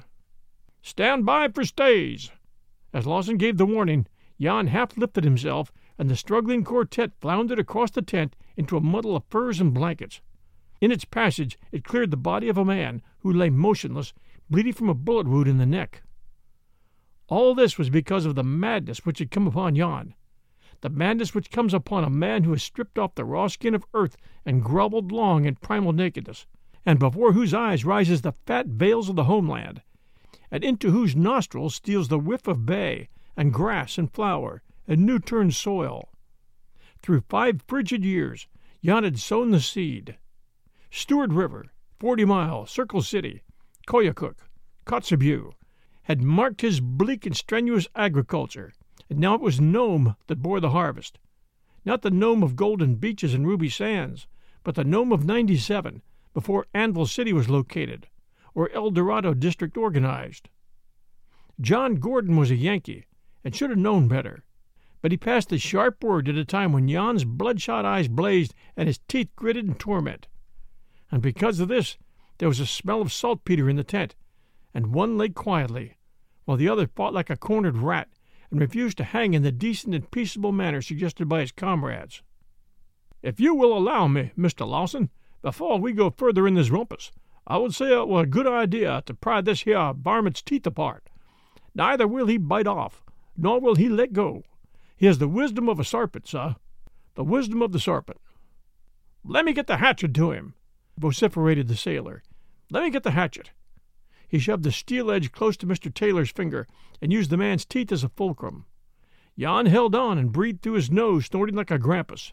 Stand 0.82 1.26
by 1.26 1.48
for 1.48 1.64
stays. 1.64 2.30
As 2.92 3.08
Lawson 3.08 3.38
gave 3.38 3.56
the 3.56 3.66
warning, 3.66 4.06
Jan 4.38 4.66
half 4.66 4.98
lifted 4.98 5.24
himself, 5.24 5.72
and 5.98 6.10
the 6.10 6.16
struggling 6.16 6.62
quartet 6.62 7.12
floundered 7.20 7.58
across 7.58 7.90
the 7.90 8.02
tent 8.02 8.36
into 8.54 8.76
a 8.76 8.82
muddle 8.82 9.16
of 9.16 9.24
furs 9.30 9.60
and 9.60 9.72
blankets. 9.72 10.20
In 10.80 10.92
its 10.92 11.06
passage 11.06 11.56
it 11.72 11.84
cleared 11.84 12.10
the 12.10 12.18
body 12.18 12.50
of 12.50 12.58
a 12.58 12.64
man 12.64 13.00
who 13.20 13.32
lay 13.32 13.48
motionless, 13.48 14.12
bleeding 14.50 14.74
from 14.74 14.90
a 14.90 14.94
bullet 14.94 15.26
wound 15.26 15.48
in 15.48 15.56
the 15.56 15.64
neck. 15.64 16.02
All 17.28 17.54
this 17.54 17.78
was 17.78 17.88
because 17.88 18.26
of 18.26 18.34
the 18.34 18.44
madness 18.44 19.06
which 19.06 19.20
had 19.20 19.30
come 19.30 19.46
upon 19.46 19.74
Jan, 19.74 20.14
the 20.82 20.90
madness 20.90 21.34
which 21.34 21.50
comes 21.50 21.72
upon 21.72 22.04
a 22.04 22.10
man 22.10 22.44
who 22.44 22.50
has 22.50 22.62
stripped 22.62 22.98
off 22.98 23.14
the 23.14 23.24
raw 23.24 23.46
skin 23.46 23.74
of 23.74 23.86
earth 23.94 24.18
and 24.44 24.62
grovelled 24.62 25.10
long 25.12 25.46
in 25.46 25.54
primal 25.56 25.94
nakedness, 25.94 26.46
and 26.84 26.98
before 26.98 27.32
whose 27.32 27.54
eyes 27.54 27.86
rises 27.86 28.20
the 28.20 28.32
fat 28.32 28.66
vales 28.66 29.08
of 29.08 29.16
the 29.16 29.24
homeland, 29.24 29.80
and 30.50 30.62
into 30.62 30.90
whose 30.90 31.16
nostrils 31.16 31.74
steals 31.74 32.08
the 32.08 32.18
whiff 32.18 32.46
of 32.46 32.66
bay 32.66 33.08
and 33.36 33.52
grass 33.52 33.98
and 33.98 34.12
flower 34.12 34.62
and 34.88 35.04
new 35.04 35.18
turned 35.18 35.54
soil. 35.54 36.10
Through 37.02 37.24
five 37.28 37.62
frigid 37.66 38.04
years, 38.04 38.48
Jan 38.82 39.04
had 39.04 39.18
sown 39.18 39.50
the 39.50 39.60
seed. 39.60 40.16
Stewart 40.90 41.30
River, 41.30 41.66
Forty 41.98 42.24
Mile, 42.24 42.66
Circle 42.66 43.02
City, 43.02 43.42
Koyukuk, 43.86 44.36
Kotzebue, 44.86 45.52
had 46.04 46.22
marked 46.22 46.60
his 46.60 46.80
bleak 46.80 47.26
and 47.26 47.36
strenuous 47.36 47.88
agriculture, 47.94 48.72
and 49.10 49.18
now 49.18 49.34
it 49.34 49.40
was 49.40 49.60
Nome 49.60 50.16
that 50.28 50.42
bore 50.42 50.60
the 50.60 50.70
harvest. 50.70 51.18
Not 51.84 52.02
the 52.02 52.10
Nome 52.10 52.42
of 52.42 52.56
golden 52.56 52.94
beaches 52.96 53.34
and 53.34 53.46
ruby 53.46 53.68
sands, 53.68 54.26
but 54.62 54.74
the 54.74 54.84
Nome 54.84 55.12
of 55.12 55.24
97, 55.24 56.02
before 56.32 56.66
Anvil 56.74 57.06
City 57.06 57.32
was 57.32 57.48
located, 57.48 58.08
or 58.54 58.70
El 58.72 58.90
Dorado 58.90 59.34
District 59.34 59.76
organized. 59.76 60.48
John 61.60 61.96
Gordon 61.96 62.36
was 62.36 62.50
a 62.50 62.56
Yankee, 62.56 63.04
and 63.46 63.54
should 63.54 63.70
have 63.70 63.78
known 63.78 64.08
better. 64.08 64.42
But 65.00 65.12
he 65.12 65.16
passed 65.16 65.50
the 65.50 65.58
sharp 65.58 66.02
word 66.02 66.28
at 66.28 66.34
a 66.34 66.44
time 66.44 66.72
when 66.72 66.88
Jan's 66.88 67.22
bloodshot 67.24 67.84
eyes 67.84 68.08
blazed 68.08 68.52
and 68.76 68.88
his 68.88 68.98
teeth 69.06 69.28
gritted 69.36 69.68
in 69.68 69.74
torment. 69.76 70.26
And 71.12 71.22
because 71.22 71.60
of 71.60 71.68
this, 71.68 71.96
there 72.38 72.48
was 72.48 72.58
a 72.58 72.66
smell 72.66 73.00
of 73.00 73.12
saltpeter 73.12 73.70
in 73.70 73.76
the 73.76 73.84
tent, 73.84 74.16
and 74.74 74.92
one 74.92 75.16
lay 75.16 75.28
quietly, 75.28 75.96
while 76.44 76.56
the 76.56 76.68
other 76.68 76.88
fought 76.88 77.14
like 77.14 77.30
a 77.30 77.36
cornered 77.36 77.78
rat 77.78 78.08
and 78.50 78.60
refused 78.60 78.98
to 78.98 79.04
hang 79.04 79.32
in 79.32 79.44
the 79.44 79.52
decent 79.52 79.94
and 79.94 80.10
peaceable 80.10 80.50
manner 80.50 80.82
suggested 80.82 81.28
by 81.28 81.42
his 81.42 81.52
comrades. 81.52 82.22
If 83.22 83.38
you 83.38 83.54
will 83.54 83.78
allow 83.78 84.08
me, 84.08 84.32
Mr. 84.36 84.66
Lawson, 84.66 85.08
before 85.40 85.78
we 85.78 85.92
go 85.92 86.10
further 86.10 86.48
in 86.48 86.54
this 86.54 86.70
rumpus, 86.70 87.12
I 87.46 87.58
would 87.58 87.76
say 87.76 87.92
it 87.92 88.08
were 88.08 88.22
a 88.22 88.26
good 88.26 88.48
idea 88.48 89.04
to 89.06 89.14
pry 89.14 89.40
this 89.40 89.62
here 89.62 89.92
varmint's 89.96 90.42
teeth 90.42 90.66
apart. 90.66 91.08
Neither 91.76 92.08
will 92.08 92.26
he 92.26 92.38
bite 92.38 92.66
off, 92.66 93.04
nor 93.36 93.60
will 93.60 93.74
he 93.74 93.88
let 93.88 94.12
go. 94.12 94.42
He 94.96 95.06
has 95.06 95.18
the 95.18 95.28
wisdom 95.28 95.68
of 95.68 95.78
a 95.78 95.84
serpent, 95.84 96.26
sir. 96.26 96.56
The 97.14 97.24
wisdom 97.24 97.62
of 97.62 97.72
the 97.72 97.80
serpent. 97.80 98.18
Let 99.24 99.44
me 99.44 99.52
get 99.52 99.66
the 99.66 99.78
hatchet 99.78 100.14
to 100.14 100.30
him, 100.30 100.54
vociferated 100.98 101.68
the 101.68 101.76
sailor. 101.76 102.22
Let 102.70 102.82
me 102.82 102.90
get 102.90 103.02
the 103.02 103.10
hatchet. 103.12 103.50
He 104.28 104.38
shoved 104.38 104.62
the 104.62 104.72
steel 104.72 105.10
edge 105.10 105.32
close 105.32 105.56
to 105.58 105.66
Mr. 105.66 105.92
Taylor's 105.92 106.30
finger 106.30 106.66
and 107.00 107.12
used 107.12 107.30
the 107.30 107.36
man's 107.36 107.64
teeth 107.64 107.92
as 107.92 108.04
a 108.04 108.08
fulcrum. 108.08 108.66
Jan 109.38 109.66
held 109.66 109.94
on 109.94 110.18
and 110.18 110.32
breathed 110.32 110.62
through 110.62 110.74
his 110.74 110.90
nose, 110.90 111.26
snorting 111.26 111.54
like 111.54 111.70
a 111.70 111.78
grampus. 111.78 112.32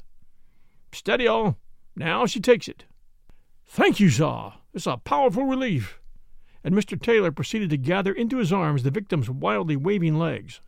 Steady 0.91 1.27
all. 1.27 1.57
Now 1.95 2.25
she 2.25 2.39
takes 2.39 2.67
it. 2.67 2.85
Thank 3.65 3.99
you, 3.99 4.09
sir. 4.09 4.53
It's 4.73 4.87
a 4.87 4.97
powerful 4.97 5.45
relief. 5.45 5.99
And 6.63 6.73
Mr. 6.73 6.99
Taylor 6.99 7.31
proceeded 7.31 7.69
to 7.71 7.77
gather 7.77 8.13
into 8.13 8.37
his 8.37 8.53
arms 8.53 8.83
the 8.83 8.91
victim's 8.91 9.29
wildly 9.29 9.75
waving 9.75 10.17
legs. 10.17 10.61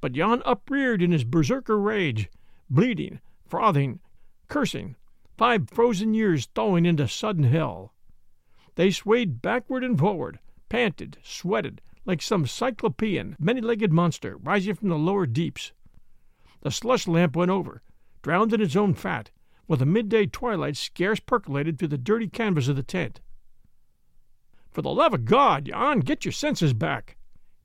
But 0.00 0.12
Jan 0.12 0.42
upreared 0.44 1.02
in 1.02 1.12
his 1.12 1.24
berserker 1.24 1.78
rage, 1.78 2.30
bleeding, 2.70 3.20
frothing, 3.46 4.00
cursing, 4.48 4.96
five 5.36 5.68
frozen 5.70 6.14
years 6.14 6.46
thawing 6.54 6.86
into 6.86 7.08
sudden 7.08 7.44
hell. 7.44 7.94
They 8.76 8.90
swayed 8.90 9.42
backward 9.42 9.82
and 9.82 9.98
forward, 9.98 10.38
panted, 10.68 11.18
sweated, 11.22 11.80
like 12.04 12.22
some 12.22 12.46
cyclopean, 12.46 13.36
many 13.38 13.60
legged 13.60 13.92
monster 13.92 14.36
rising 14.36 14.74
from 14.74 14.88
the 14.88 14.96
lower 14.96 15.26
deeps. 15.26 15.72
The 16.60 16.70
slush 16.70 17.06
lamp 17.06 17.36
went 17.36 17.50
over, 17.50 17.82
drowned 18.22 18.52
in 18.52 18.60
its 18.60 18.76
own 18.76 18.94
fat, 18.94 19.30
while 19.66 19.76
the 19.76 19.86
midday 19.86 20.26
twilight 20.26 20.76
scarce 20.76 21.20
percolated 21.20 21.78
through 21.78 21.88
the 21.88 21.98
dirty 21.98 22.28
canvas 22.28 22.68
of 22.68 22.76
the 22.76 22.82
tent. 22.82 23.20
For 24.70 24.82
the 24.82 24.94
love 24.94 25.12
of 25.12 25.24
God, 25.24 25.66
Jan, 25.66 26.00
get 26.00 26.24
your 26.24 26.32
senses 26.32 26.72
back, 26.72 27.16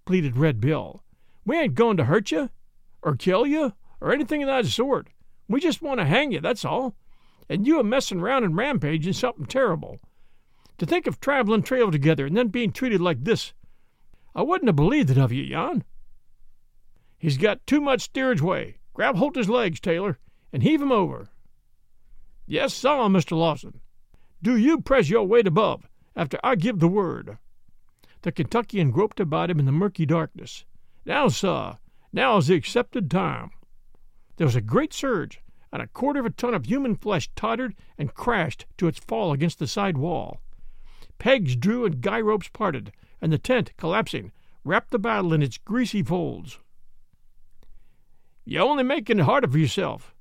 pleaded 0.06 0.36
Red 0.36 0.60
Bill. 0.60 1.04
We 1.46 1.58
ain't 1.58 1.76
going 1.76 1.98
to 1.98 2.06
hurt 2.06 2.32
you, 2.32 2.50
or 3.02 3.16
kill 3.16 3.46
you, 3.46 3.74
or 4.02 4.12
anything 4.12 4.44
of 4.44 4.48
that 4.48 4.66
sort. 4.66 5.10
We 5.48 5.60
just 5.60 5.82
want 5.82 6.00
to 6.00 6.06
hang 6.06 6.32
you, 6.32 6.42
that's 6.42 6.66
all. 6.66 6.96
And 7.50 7.68
you 7.68 7.80
a 7.80 7.84
messing 7.84 8.20
around 8.20 8.44
and 8.44 8.56
rampaging 8.56 9.14
something 9.14 9.46
terrible. 9.46 10.00
To 10.78 10.86
think 10.86 11.08
of 11.08 11.20
traveling 11.20 11.64
trail 11.64 11.92
together 11.92 12.26
and 12.26 12.36
then 12.36 12.48
being 12.48 12.72
treated 12.72 13.02
like 13.02 13.24
this. 13.24 13.54
I 14.34 14.42
wouldn't 14.42 14.70
have 14.70 14.76
believed 14.76 15.10
it 15.10 15.18
of 15.18 15.32
you, 15.32 15.46
Jan. 15.46 15.84
He's 17.20 17.38
got 17.38 17.66
too 17.68 17.82
much 17.82 18.02
steerage 18.02 18.42
way. 18.42 18.78
Grab 18.94 19.16
hold 19.16 19.36
his 19.36 19.50
legs, 19.50 19.80
Taylor, 19.80 20.20
and 20.52 20.64
heave 20.64 20.82
him 20.82 20.92
over. 20.92 21.30
Yes, 22.46 22.74
sir, 22.74 22.90
Mr. 22.90 23.38
Lawson. 23.38 23.80
Do 24.42 24.58
you 24.58 24.82
press 24.82 25.10
your 25.10 25.26
weight 25.26 25.48
above 25.48 25.88
after 26.16 26.40
I 26.44 26.56
give 26.56 26.80
the 26.80 26.88
word. 26.88 27.38
The 28.22 28.32
Kentuckian 28.32 28.92
groped 28.92 29.20
about 29.20 29.50
him 29.50 29.60
in 29.60 29.66
the 29.66 29.72
murky 29.72 30.06
darkness. 30.06 30.66
Now, 31.06 31.28
sir, 31.28 31.78
now's 32.12 32.48
the 32.48 32.56
accepted 32.56 33.12
time. 33.12 33.52
There 34.38 34.48
was 34.48 34.56
a 34.56 34.62
great 34.62 34.94
surge, 34.94 35.42
and 35.72 35.82
a 35.82 35.88
quarter 35.88 36.20
of 36.20 36.26
a 36.26 36.30
ton 36.30 36.54
of 36.54 36.66
human 36.66 36.96
flesh 36.96 37.30
tottered 37.36 37.76
and 37.98 38.14
crashed 38.14 38.66
to 38.78 38.88
its 38.88 39.00
fall 39.00 39.34
against 39.34 39.60
the 39.60 39.68
side 39.68 39.98
wall. 39.98 40.40
Pegs 41.20 41.56
drew 41.56 41.86
and 41.86 42.02
guy 42.02 42.22
ropes 42.22 42.48
parted, 42.48 42.92
and 43.22 43.32
the 43.32 43.38
tent, 43.38 43.72
collapsing, 43.78 44.32
wrapped 44.64 44.92
the 44.92 45.00
battle 45.00 45.34
in 45.34 45.42
its 45.42 45.58
greasy 45.58 46.04
folds. 46.04 46.60
You're 48.46 48.64
only 48.64 48.84
making 48.84 49.20
it 49.20 49.24
harder 49.26 49.48
for 49.48 49.58
yourself, 49.58 50.14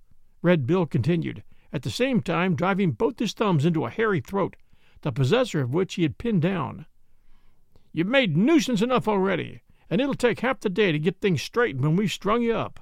Red 0.43 0.67
Bill 0.67 0.87
continued, 0.87 1.43
at 1.73 1.83
the 1.83 1.91
same 1.91 2.21
time 2.21 2.57
driving 2.57 2.93
both 2.93 3.19
his 3.19 3.33
thumbs 3.33 3.65
into 3.65 3.85
a 3.85 3.91
hairy 3.91 4.21
throat, 4.21 4.57
the 5.03 5.13
possessor 5.13 5.61
of 5.61 5.75
which 5.75 5.95
he 5.95 6.03
had 6.03 6.19
pinned 6.19 6.43
down. 6.43 6.87
You've 7.93 8.09
made 8.09 8.37
nuisance 8.37 8.83
enough 8.83 9.07
already, 9.07 9.63
and 9.93 10.01
it'll 10.01 10.15
take 10.15 10.41
half 10.41 10.59
the 10.61 10.71
day 10.71 10.91
to 10.91 10.99
get 10.99 11.21
things 11.21 11.43
straightened 11.43 11.85
when 11.85 11.97
we've 11.97 12.11
strung 12.11 12.41
you 12.41 12.55
up. 12.55 12.81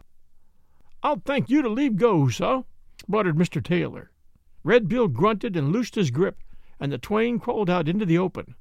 I'll 1.03 1.21
thank 1.25 1.51
you 1.51 1.61
to 1.61 1.69
leave 1.69 1.97
go, 1.97 2.29
sir, 2.29 2.63
spluttered 3.01 3.35
Mr. 3.35 3.61
Taylor. 3.61 4.13
Red 4.63 4.87
Bill 4.87 5.09
grunted 5.09 5.57
and 5.57 5.73
loosed 5.73 5.97
his 5.97 6.13
grip, 6.13 6.39
and 6.79 6.93
the 6.93 6.99
twain 6.99 7.41
crawled 7.41 7.69
out 7.69 7.89
into 7.89 8.07
the 8.07 8.17
open. 8.17 8.55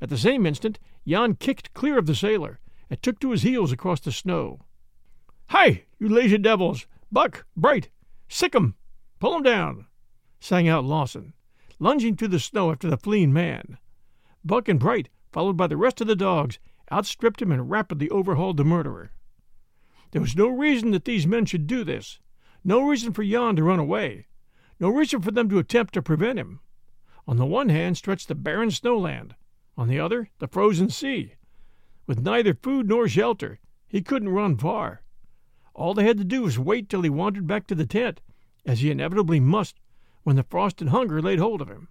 At 0.00 0.08
the 0.08 0.16
same 0.16 0.46
instant, 0.46 0.78
Jan 1.06 1.34
kicked 1.34 1.74
clear 1.74 1.98
of 1.98 2.06
the 2.06 2.14
sailor 2.14 2.60
and 2.88 3.02
took 3.02 3.20
to 3.20 3.30
his 3.30 3.42
heels 3.42 3.72
across 3.72 4.00
the 4.00 4.10
snow. 4.10 4.60
Hi, 5.50 5.84
you 5.98 6.08
lazy 6.08 6.38
devils! 6.38 6.86
Buck, 7.10 7.44
Bright, 7.54 7.90
sick 8.26 8.54
'em! 8.54 8.74
Pull 9.18 9.34
'em 9.34 9.42
down! 9.42 9.84
sang 10.40 10.66
out 10.66 10.86
Lawson, 10.86 11.34
lunging 11.78 12.16
through 12.16 12.28
the 12.28 12.40
snow 12.40 12.70
after 12.70 12.88
the 12.88 12.96
fleeing 12.96 13.34
man. 13.34 13.76
Buck 14.42 14.66
and 14.70 14.80
Bright, 14.80 15.10
followed 15.30 15.58
by 15.58 15.66
the 15.66 15.76
rest 15.76 16.00
of 16.00 16.06
the 16.06 16.16
dogs, 16.16 16.58
outstripped 16.92 17.40
him 17.40 17.50
and 17.50 17.70
rapidly 17.70 18.08
overhauled 18.10 18.58
the 18.58 18.64
murderer. 18.64 19.12
There 20.12 20.20
was 20.20 20.36
no 20.36 20.48
reason 20.48 20.90
that 20.90 21.06
these 21.06 21.26
men 21.26 21.46
should 21.46 21.66
do 21.66 21.84
this, 21.84 22.20
no 22.62 22.86
reason 22.86 23.12
for 23.12 23.24
Jan 23.24 23.56
to 23.56 23.64
run 23.64 23.78
away, 23.78 24.26
no 24.78 24.90
reason 24.90 25.22
for 25.22 25.30
them 25.30 25.48
to 25.48 25.58
attempt 25.58 25.94
to 25.94 26.02
prevent 26.02 26.38
him. 26.38 26.60
On 27.26 27.38
the 27.38 27.46
one 27.46 27.70
hand 27.70 27.96
stretched 27.96 28.28
the 28.28 28.34
barren 28.34 28.70
snowland, 28.70 29.34
on 29.76 29.88
the 29.88 29.98
other 29.98 30.28
the 30.38 30.48
frozen 30.48 30.90
sea. 30.90 31.34
With 32.06 32.20
neither 32.20 32.52
food 32.52 32.88
nor 32.88 33.08
shelter, 33.08 33.58
he 33.88 34.02
couldn't 34.02 34.28
run 34.28 34.58
far. 34.58 35.02
All 35.74 35.94
they 35.94 36.04
had 36.04 36.18
to 36.18 36.24
do 36.24 36.42
was 36.42 36.58
wait 36.58 36.88
till 36.88 37.02
he 37.02 37.10
wandered 37.10 37.46
back 37.46 37.66
to 37.68 37.74
the 37.74 37.86
tent, 37.86 38.20
as 38.66 38.80
he 38.80 38.90
inevitably 38.90 39.40
must 39.40 39.80
when 40.22 40.36
the 40.36 40.42
frost 40.42 40.80
and 40.80 40.90
hunger 40.90 41.22
laid 41.22 41.38
hold 41.38 41.62
of 41.62 41.68
him. 41.68 41.88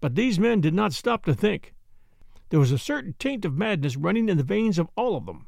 But 0.00 0.14
these 0.14 0.38
men 0.38 0.60
did 0.60 0.74
not 0.74 0.92
stop 0.92 1.24
to 1.26 1.34
think. 1.34 1.74
There 2.52 2.60
was 2.60 2.70
a 2.70 2.76
certain 2.76 3.14
taint 3.18 3.46
of 3.46 3.56
madness 3.56 3.96
running 3.96 4.28
in 4.28 4.36
the 4.36 4.42
veins 4.42 4.78
of 4.78 4.90
all 4.94 5.16
of 5.16 5.24
them. 5.24 5.46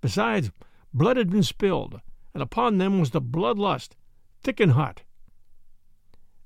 Besides, 0.00 0.50
blood 0.92 1.16
had 1.16 1.30
been 1.30 1.44
spilled, 1.44 2.00
and 2.34 2.42
upon 2.42 2.78
them 2.78 2.98
was 2.98 3.10
the 3.10 3.22
bloodlust, 3.22 3.90
thick 4.42 4.58
and 4.58 4.72
hot. 4.72 5.04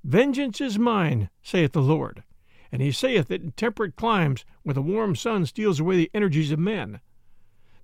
Vengeance 0.04 0.60
is 0.60 0.78
mine, 0.78 1.30
saith 1.42 1.72
the 1.72 1.80
Lord, 1.80 2.22
and 2.70 2.82
he 2.82 2.92
saith 2.92 3.30
it 3.30 3.40
in 3.40 3.52
temperate 3.52 3.96
climes 3.96 4.44
where 4.62 4.74
the 4.74 4.82
warm 4.82 5.16
sun 5.16 5.46
steals 5.46 5.80
away 5.80 5.96
the 5.96 6.10
energies 6.12 6.52
of 6.52 6.58
men. 6.58 7.00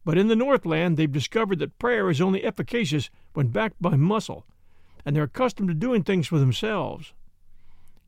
But 0.05 0.19
in 0.19 0.29
the 0.29 0.37
Northland 0.37 0.99
they've 0.99 1.11
discovered 1.11 1.59
that 1.61 1.79
prayer 1.79 2.11
is 2.11 2.21
only 2.21 2.45
efficacious 2.45 3.09
when 3.33 3.49
backed 3.49 3.81
by 3.81 3.97
muscle, 3.97 4.45
and 5.07 5.17
they're 5.17 5.23
accustomed 5.23 5.71
to 5.71 5.75
doing 5.75 6.03
things 6.03 6.27
for 6.27 6.39
themselves. 6.39 7.15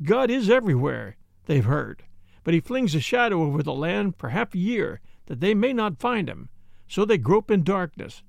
God 0.02 0.30
is 0.30 0.50
everywhere, 0.50 1.16
they've 1.46 1.64
heard, 1.64 2.02
but 2.46 2.54
he 2.54 2.60
flings 2.60 2.94
a 2.94 3.00
shadow 3.00 3.42
over 3.42 3.60
the 3.60 3.74
land 3.74 4.14
for 4.16 4.28
half 4.28 4.54
a 4.54 4.58
year 4.58 5.00
that 5.26 5.40
they 5.40 5.52
may 5.52 5.72
not 5.72 5.98
find 5.98 6.28
him, 6.28 6.48
so 6.86 7.04
they 7.04 7.18
grope 7.18 7.50
in 7.50 7.64
darkness, 7.64 8.22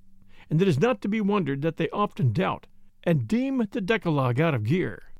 and 0.49 0.59
it 0.59 0.67
is 0.67 0.79
not 0.79 1.01
to 1.01 1.07
be 1.07 1.21
wondered 1.21 1.61
that 1.61 1.77
they 1.77 1.87
often 1.91 2.33
doubt 2.33 2.65
and 3.03 3.27
deem 3.27 3.59
the 3.59 3.79
Decalogue 3.79 4.41
out 4.41 4.55
of 4.55 4.63
gear. 4.63 5.13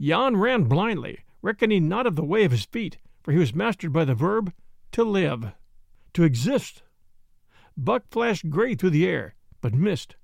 Jan 0.00 0.36
ran 0.36 0.66
blindly, 0.66 1.18
reckoning 1.42 1.88
not 1.88 2.06
of 2.06 2.14
the 2.14 2.24
way 2.24 2.44
of 2.44 2.52
his 2.52 2.64
feet, 2.66 2.98
for 3.24 3.32
he 3.32 3.40
was 3.40 3.56
mastered 3.56 3.92
by 3.92 4.04
the 4.04 4.14
verb 4.14 4.52
to 4.92 5.02
live, 5.02 5.50
to 6.14 6.22
exist. 6.22 6.84
Buck 7.76 8.04
flashed 8.08 8.48
gray 8.48 8.76
through 8.76 8.90
the 8.90 9.08
air, 9.08 9.34
but 9.60 9.74
missed. 9.74 10.14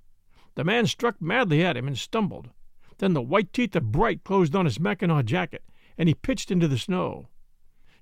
The 0.55 0.63
man 0.63 0.87
struck 0.87 1.21
madly 1.21 1.61
at 1.61 1.75
him 1.75 1.87
and 1.87 1.97
stumbled. 1.97 2.49
Then 2.99 3.11
the 3.11 3.21
white 3.21 3.51
teeth 3.51 3.75
of 3.75 3.91
Bright 3.91 4.23
closed 4.23 4.55
on 4.55 4.63
his 4.63 4.79
mackinaw 4.79 5.23
jacket, 5.23 5.65
and 5.97 6.07
he 6.07 6.15
pitched 6.15 6.49
into 6.49 6.69
the 6.69 6.77
snow. 6.77 7.27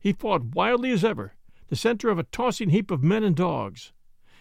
He 0.02 0.14
fought 0.14 0.56
wildly 0.56 0.90
as 0.90 1.06
ever, 1.06 1.36
the 1.68 1.76
center 1.76 2.10
of 2.10 2.18
a 2.18 2.24
tossing 2.24 2.72
heap 2.72 2.90
of 2.90 3.04
men 3.04 3.24
and 3.24 3.36
dogs. 3.36 3.94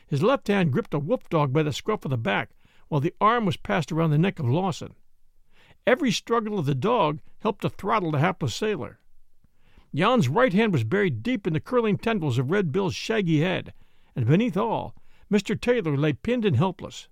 His 0.07 0.23
left 0.23 0.49
hand 0.49 0.73
gripped 0.73 0.95
a 0.95 0.99
wolf 0.99 1.29
dog 1.29 1.53
by 1.53 1.63
the 1.63 1.73
scruff 1.73 2.07
of 2.07 2.11
the 2.11 2.17
back, 2.17 2.51
while 2.89 3.01
the 3.01 3.15
arm 3.21 3.45
was 3.45 3.59
passed 3.59 3.93
around 3.93 4.11
the 4.11 4.19
neck 4.19 4.39
of 4.39 4.49
Lawson. 4.49 4.95
Every 5.87 6.11
struggle 6.11 6.59
of 6.59 6.65
the 6.65 6.75
dog 6.75 7.21
helped 7.41 7.61
to 7.61 7.69
throttle 7.69 8.11
the 8.11 8.21
hapless 8.21 8.55
sailor. 8.55 9.01
Jan's 9.95 10.29
right 10.29 10.53
hand 10.53 10.73
was 10.73 10.83
buried 10.83 11.23
deep 11.23 11.47
in 11.47 11.53
the 11.53 11.61
curling 11.61 11.99
tendrils 11.99 12.39
of 12.39 12.51
Red 12.51 12.73
Bill's 12.73 12.95
shaggy 12.95 13.41
head, 13.41 13.75
and 14.17 14.27
beneath 14.27 14.57
all, 14.57 14.95
Mr. 15.31 15.61
Taylor 15.61 15.97
lay 15.97 16.15
pinned 16.15 16.47
and 16.47 16.57
helpless. 16.57 17.09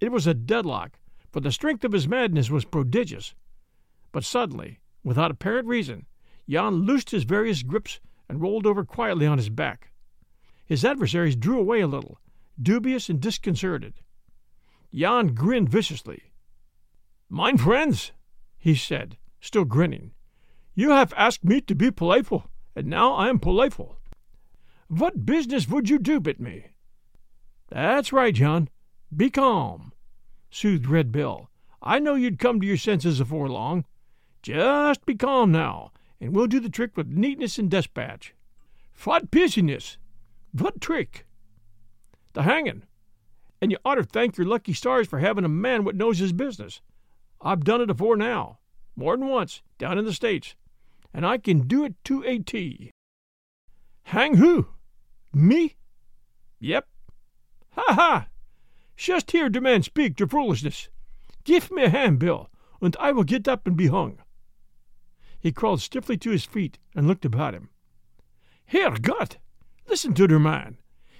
It 0.00 0.10
was 0.10 0.26
a 0.26 0.32
deadlock, 0.32 0.98
for 1.30 1.40
the 1.40 1.52
strength 1.52 1.84
of 1.84 1.92
his 1.92 2.08
madness 2.08 2.50
was 2.50 2.64
prodigious. 2.64 3.34
But 4.10 4.24
suddenly, 4.24 4.80
without 5.04 5.30
apparent 5.30 5.68
reason, 5.68 6.06
Jan 6.48 6.86
loosed 6.86 7.10
his 7.10 7.24
various 7.24 7.62
grips 7.62 8.00
and 8.28 8.40
rolled 8.40 8.66
over 8.66 8.84
quietly 8.84 9.26
on 9.26 9.38
his 9.38 9.50
back. 9.50 9.90
His 10.64 10.84
adversaries 10.84 11.36
drew 11.36 11.58
away 11.58 11.80
a 11.80 11.86
little, 11.86 12.18
dubious 12.60 13.08
and 13.08 13.20
disconcerted. 13.20 13.94
Jan 14.94 15.28
grinned 15.28 15.68
viciously. 15.68 16.32
Mine 17.28 17.58
friends, 17.58 18.12
he 18.58 18.74
said, 18.74 19.18
still 19.40 19.64
grinning, 19.64 20.12
you 20.74 20.90
have 20.90 21.12
asked 21.16 21.44
me 21.44 21.60
to 21.62 21.74
be 21.74 21.90
politeful, 21.90 22.50
and 22.74 22.86
now 22.86 23.12
I 23.12 23.28
am 23.28 23.38
politeful. 23.38 23.98
What 24.88 25.26
business 25.26 25.68
would 25.68 25.90
you 25.90 25.98
do 25.98 26.20
bit 26.20 26.40
me? 26.40 26.68
That's 27.68 28.12
right, 28.12 28.34
Jan. 28.34 28.70
Be 29.14 29.28
calm, 29.28 29.92
soothed 30.50 30.86
Red 30.86 31.12
Bill. 31.12 31.50
I 31.82 31.98
know 31.98 32.14
you'd 32.14 32.38
come 32.38 32.60
to 32.60 32.66
your 32.66 32.76
senses 32.76 33.20
afore 33.20 33.48
long. 33.48 33.84
Just 34.42 35.04
be 35.04 35.14
calm 35.14 35.52
now, 35.52 35.92
and 36.20 36.34
we'll 36.34 36.46
do 36.46 36.60
the 36.60 36.68
trick 36.68 36.96
with 36.96 37.08
neatness 37.08 37.58
and 37.58 37.70
despatch. 37.70 38.34
What 39.04 39.30
business? 39.30 39.98
What 40.52 40.80
trick? 40.80 41.26
The 42.32 42.42
hangin'. 42.42 42.84
And 43.60 43.70
you 43.70 43.78
oughter 43.84 44.02
thank 44.02 44.36
your 44.36 44.46
lucky 44.46 44.72
stars 44.72 45.08
for 45.08 45.18
having 45.18 45.44
a 45.44 45.48
man 45.48 45.84
what 45.84 45.96
knows 45.96 46.18
his 46.18 46.32
business. 46.32 46.80
I've 47.40 47.64
done 47.64 47.80
it 47.80 47.90
afore 47.90 48.16
now, 48.16 48.58
more'n 48.96 49.26
once, 49.26 49.62
down 49.78 49.98
in 49.98 50.04
the 50.04 50.12
States, 50.12 50.54
and 51.14 51.24
I 51.24 51.38
can 51.38 51.66
do 51.66 51.84
it 51.84 51.94
to 52.04 52.24
a 52.24 52.38
T. 52.38 52.90
Hang 54.04 54.36
who? 54.36 54.68
Me? 55.32 55.76
Yep. 56.60 56.88
Ha 57.70 57.84
ha! 57.88 58.26
Just 58.96 59.30
hear 59.30 59.48
the 59.48 59.60
man 59.60 59.82
speak 59.82 60.16
der 60.16 60.26
foolishness. 60.26 60.88
Give 61.44 61.70
me 61.70 61.84
a 61.84 61.90
hand, 61.90 62.18
Bill, 62.18 62.50
and 62.80 62.96
I 62.98 63.12
will 63.12 63.24
get 63.24 63.46
up 63.46 63.66
and 63.66 63.76
be 63.76 63.86
hung. 63.86 64.18
He 65.40 65.52
crawled 65.52 65.80
stiffly 65.80 66.16
to 66.18 66.30
his 66.30 66.44
feet 66.44 66.78
and 66.94 67.06
looked 67.06 67.24
about 67.24 67.54
him. 67.54 67.70
Herr 68.66 68.90
Gott! 68.98 69.38
Listen 69.88 70.12
to 70.14 70.26
der 70.26 70.38
man. 70.38 70.78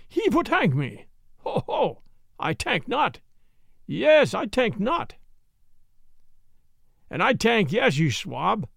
He 0.09 0.29
would 0.31 0.49
hang 0.49 0.77
me. 0.77 1.07
Ho, 1.39 1.65
ho! 1.67 2.03
I 2.39 2.53
tank 2.53 2.89
not. 2.89 3.21
Yes, 3.87 4.35
I 4.35 4.47
tank 4.47 4.79
not. 4.79 5.15
And 7.11 7.23
I 7.23 7.33
tank 7.33 7.73
yes, 7.73 7.97
you 7.97 8.11
swab. 8.11 8.69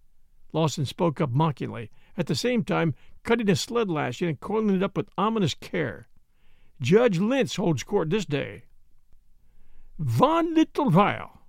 Lawson 0.52 0.86
spoke 0.86 1.20
up 1.20 1.30
mockingly, 1.30 1.90
at 2.16 2.26
the 2.26 2.34
same 2.34 2.64
time 2.64 2.94
cutting 3.22 3.50
a 3.50 3.56
sled 3.56 3.88
lash 3.88 4.20
and 4.22 4.40
coiling 4.40 4.76
it 4.76 4.82
up 4.82 4.96
with 4.96 5.08
ominous 5.16 5.54
care. 5.54 6.08
Judge 6.80 7.18
Lynch 7.18 7.56
holds 7.56 7.82
court 7.82 8.10
this 8.10 8.24
day. 8.24 8.64
Von 9.98 10.54
little 10.54 10.90
while. 10.90 11.42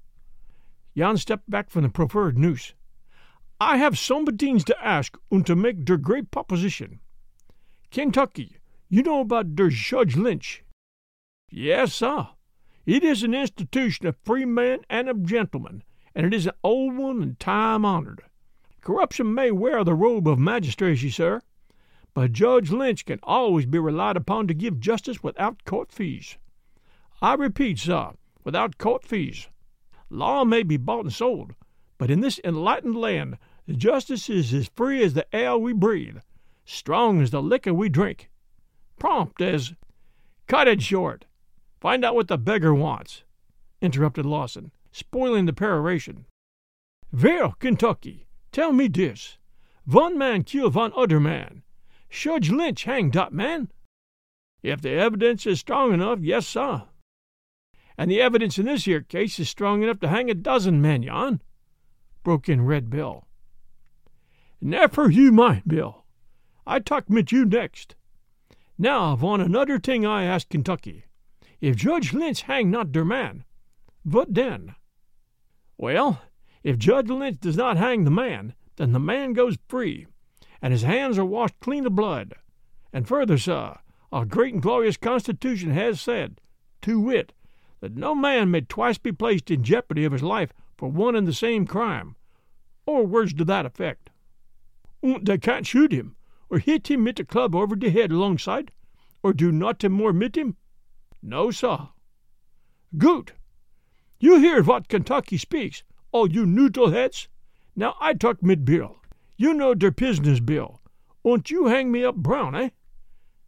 Jan 0.96 1.18
stepped 1.18 1.50
back 1.50 1.70
from 1.70 1.84
the 1.84 1.90
proffered 1.90 2.38
noose. 2.38 2.74
I 3.66 3.78
have 3.78 3.94
somebodings 3.94 4.66
to 4.66 4.86
ask 4.86 5.18
und 5.32 5.48
to 5.48 5.56
make 5.56 5.86
der 5.86 5.96
great 5.96 6.32
proposition. 6.32 7.00
Kentucky, 7.92 8.58
you 8.90 9.02
know 9.02 9.22
about 9.22 9.56
der 9.56 9.70
Judge 9.70 10.18
Lynch? 10.18 10.66
Yes, 11.50 11.94
sir. 11.94 12.28
It 12.86 13.06
is 13.06 13.24
an 13.24 13.34
institution 13.34 14.06
of 14.06 14.18
free 14.18 14.44
men 14.44 14.80
and 14.90 15.08
of 15.08 15.24
gentlemen, 15.24 15.82
and 16.14 16.26
it 16.26 16.34
is 16.34 16.46
an 16.46 16.56
old 16.62 16.98
one 16.98 17.24
and 17.24 17.40
time 17.40 17.86
honored. 17.86 18.24
Corruption 18.82 19.34
may 19.34 19.50
wear 19.50 19.86
the 19.86 19.96
robe 19.96 20.28
of 20.28 20.38
magistracy, 20.38 21.10
sir, 21.10 21.40
but 22.14 22.34
Judge 22.34 22.70
Lynch 22.70 23.06
can 23.06 23.20
always 23.24 23.66
be 23.66 23.80
relied 23.80 24.18
upon 24.18 24.46
to 24.50 24.54
give 24.54 24.82
justice 24.82 25.24
without 25.24 25.64
court 25.64 25.90
fees. 25.90 26.38
I 27.22 27.36
repeat, 27.36 27.80
sir, 27.80 28.12
without 28.44 28.78
court 28.78 29.06
fees. 29.06 29.48
Law 30.10 30.44
may 30.44 30.64
be 30.64 30.76
bought 30.76 31.06
and 31.06 31.14
sold, 31.14 31.56
but 31.98 32.12
in 32.12 32.20
this 32.20 32.42
enlightened 32.44 32.98
land 32.98 33.38
justice 33.70 34.30
is 34.30 34.54
as 34.54 34.70
free 34.76 35.04
as 35.04 35.14
the 35.14 35.34
air 35.34 35.58
we 35.58 35.74
breathe, 35.74 36.18
strong 36.66 37.22
as 37.22 37.32
the 37.32 37.42
liquor 37.42 37.74
we 37.74 37.90
drink, 37.90 38.30
prompt 39.00 39.42
as 39.42 39.74
Cut 40.48 40.68
it 40.68 40.82
short. 40.82 41.26
Find 41.80 42.04
out 42.04 42.16
what 42.16 42.28
the 42.28 42.38
beggar 42.38 42.74
wants, 42.74 43.24
interrupted 43.82 44.26
Lawson, 44.26 44.72
spoiling 44.92 45.46
the 45.46 45.54
peroration. 45.54 46.26
Well, 47.12 47.56
Kentucky, 47.60 48.28
tell 48.52 48.74
me 48.74 48.88
this. 48.88 49.38
Von 49.86 50.18
man 50.18 50.44
kill 50.44 50.70
von 50.70 50.92
other 50.96 51.20
man. 51.20 51.64
Judge 52.10 52.52
Lynch 52.52 52.84
hang 52.84 53.10
dat 53.10 53.32
man? 53.32 53.72
If 54.62 54.82
the 54.82 54.92
evidence 54.92 55.46
is 55.48 55.62
strong 55.62 55.94
enough, 55.94 56.20
yes, 56.22 56.46
sir 56.46 56.84
and 57.98 58.10
the 58.10 58.22
evidence 58.22 58.58
in 58.58 58.66
this 58.66 58.86
here 58.86 59.02
case 59.02 59.40
is 59.40 59.50
strong 59.50 59.84
enough 59.84 60.00
to 60.00 60.08
hang 60.08 60.30
a 60.30 60.34
dozen 60.34 60.82
men, 60.82 61.04
Jan, 61.04 61.42
broke 62.24 62.50
in 62.50 62.66
Red 62.66 62.90
Bill. 62.90 63.28
Never 64.66 65.12
you 65.12 65.34
mind, 65.34 65.64
Bill. 65.68 66.06
I 66.66 66.80
talk 66.80 67.10
mit 67.10 67.34
you 67.34 67.44
next. 67.44 67.96
Now, 68.78 69.14
von 69.18 69.42
another 69.42 69.78
thing 69.78 70.06
I 70.06 70.24
ask 70.24 70.48
Kentucky. 70.48 71.04
If 71.60 71.76
Judge 71.76 72.14
Lynch 72.14 72.44
hang 72.44 72.72
not 72.72 72.94
der 72.94 73.04
man, 73.04 73.44
what 74.04 74.34
then? 74.34 74.76
Well, 75.78 76.22
if 76.64 76.78
Judge 76.78 77.10
Lynch 77.10 77.42
does 77.42 77.58
not 77.58 77.76
hang 77.76 78.06
the 78.06 78.10
man, 78.10 78.54
then 78.78 78.94
the 78.94 79.02
man 79.02 79.34
goes 79.34 79.58
free, 79.68 80.08
and 80.62 80.72
his 80.72 80.84
hands 80.84 81.18
are 81.18 81.26
washed 81.26 81.60
clean 81.60 81.86
of 81.86 81.94
blood. 81.94 82.34
And 82.94 83.06
further, 83.06 83.38
sir, 83.38 83.78
our 84.14 84.24
great 84.24 84.54
and 84.54 84.64
glorious 84.64 84.96
Constitution 84.96 85.72
has 85.72 86.00
said, 86.00 86.40
to 86.84 87.02
wit, 87.02 87.34
that 87.82 87.98
no 87.98 88.16
man 88.16 88.50
may 88.50 88.62
twice 88.62 88.98
be 88.98 89.12
placed 89.12 89.52
in 89.52 89.62
jeopardy 89.62 90.06
of 90.06 90.14
his 90.14 90.24
life 90.24 90.54
for 90.78 90.90
one 90.90 91.18
and 91.18 91.28
the 91.28 91.34
same 91.34 91.68
crime, 91.68 92.16
or 92.86 93.06
words 93.06 93.34
to 93.34 93.44
that 93.44 93.66
effect. 93.66 94.10
Und 95.04 95.26
they 95.26 95.38
can't 95.38 95.68
shoot 95.68 95.92
him, 95.92 96.16
or 96.50 96.60
hit 96.60 96.90
him 96.90 97.04
mit 97.04 97.20
a 97.20 97.26
club 97.26 97.54
over 97.54 97.76
de 97.76 97.90
head 97.90 98.10
alongside, 98.10 98.72
or 99.22 99.34
do 99.34 99.52
nothing 99.52 99.92
more 99.92 100.14
mit 100.14 100.38
him? 100.38 100.56
No, 101.22 101.52
sir. 101.52 101.90
Good. 102.98 103.34
You 104.20 104.40
hear 104.40 104.64
what 104.64 104.88
Kentucky 104.88 105.38
speaks, 105.38 105.84
all 106.14 106.32
you 106.32 106.46
neutral 106.46 106.92
heads? 106.92 107.28
Now 107.76 107.96
I 108.00 108.14
talk 108.14 108.42
mit 108.42 108.64
Bill. 108.64 109.02
You 109.36 109.54
know 109.54 109.74
der 109.74 109.92
business, 109.92 110.40
Bill. 110.40 110.80
Und 111.24 111.50
you 111.50 111.66
hang 111.66 111.92
me 111.92 112.06
up 112.06 112.16
brown, 112.16 112.56
eh? 112.56 112.70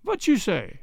What 0.01 0.27
you 0.27 0.35
say? 0.37 0.81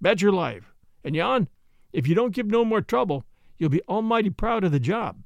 Bet 0.00 0.22
your 0.22 0.32
life. 0.32 0.72
And 1.04 1.16
Jan, 1.16 1.48
if 1.92 2.06
you 2.06 2.14
don't 2.14 2.34
give 2.34 2.46
no 2.46 2.64
more 2.64 2.80
trouble, 2.80 3.24
you'll 3.58 3.70
be 3.70 3.82
almighty 3.88 4.30
proud 4.30 4.62
of 4.62 4.72
the 4.72 4.80
job. 4.80 5.22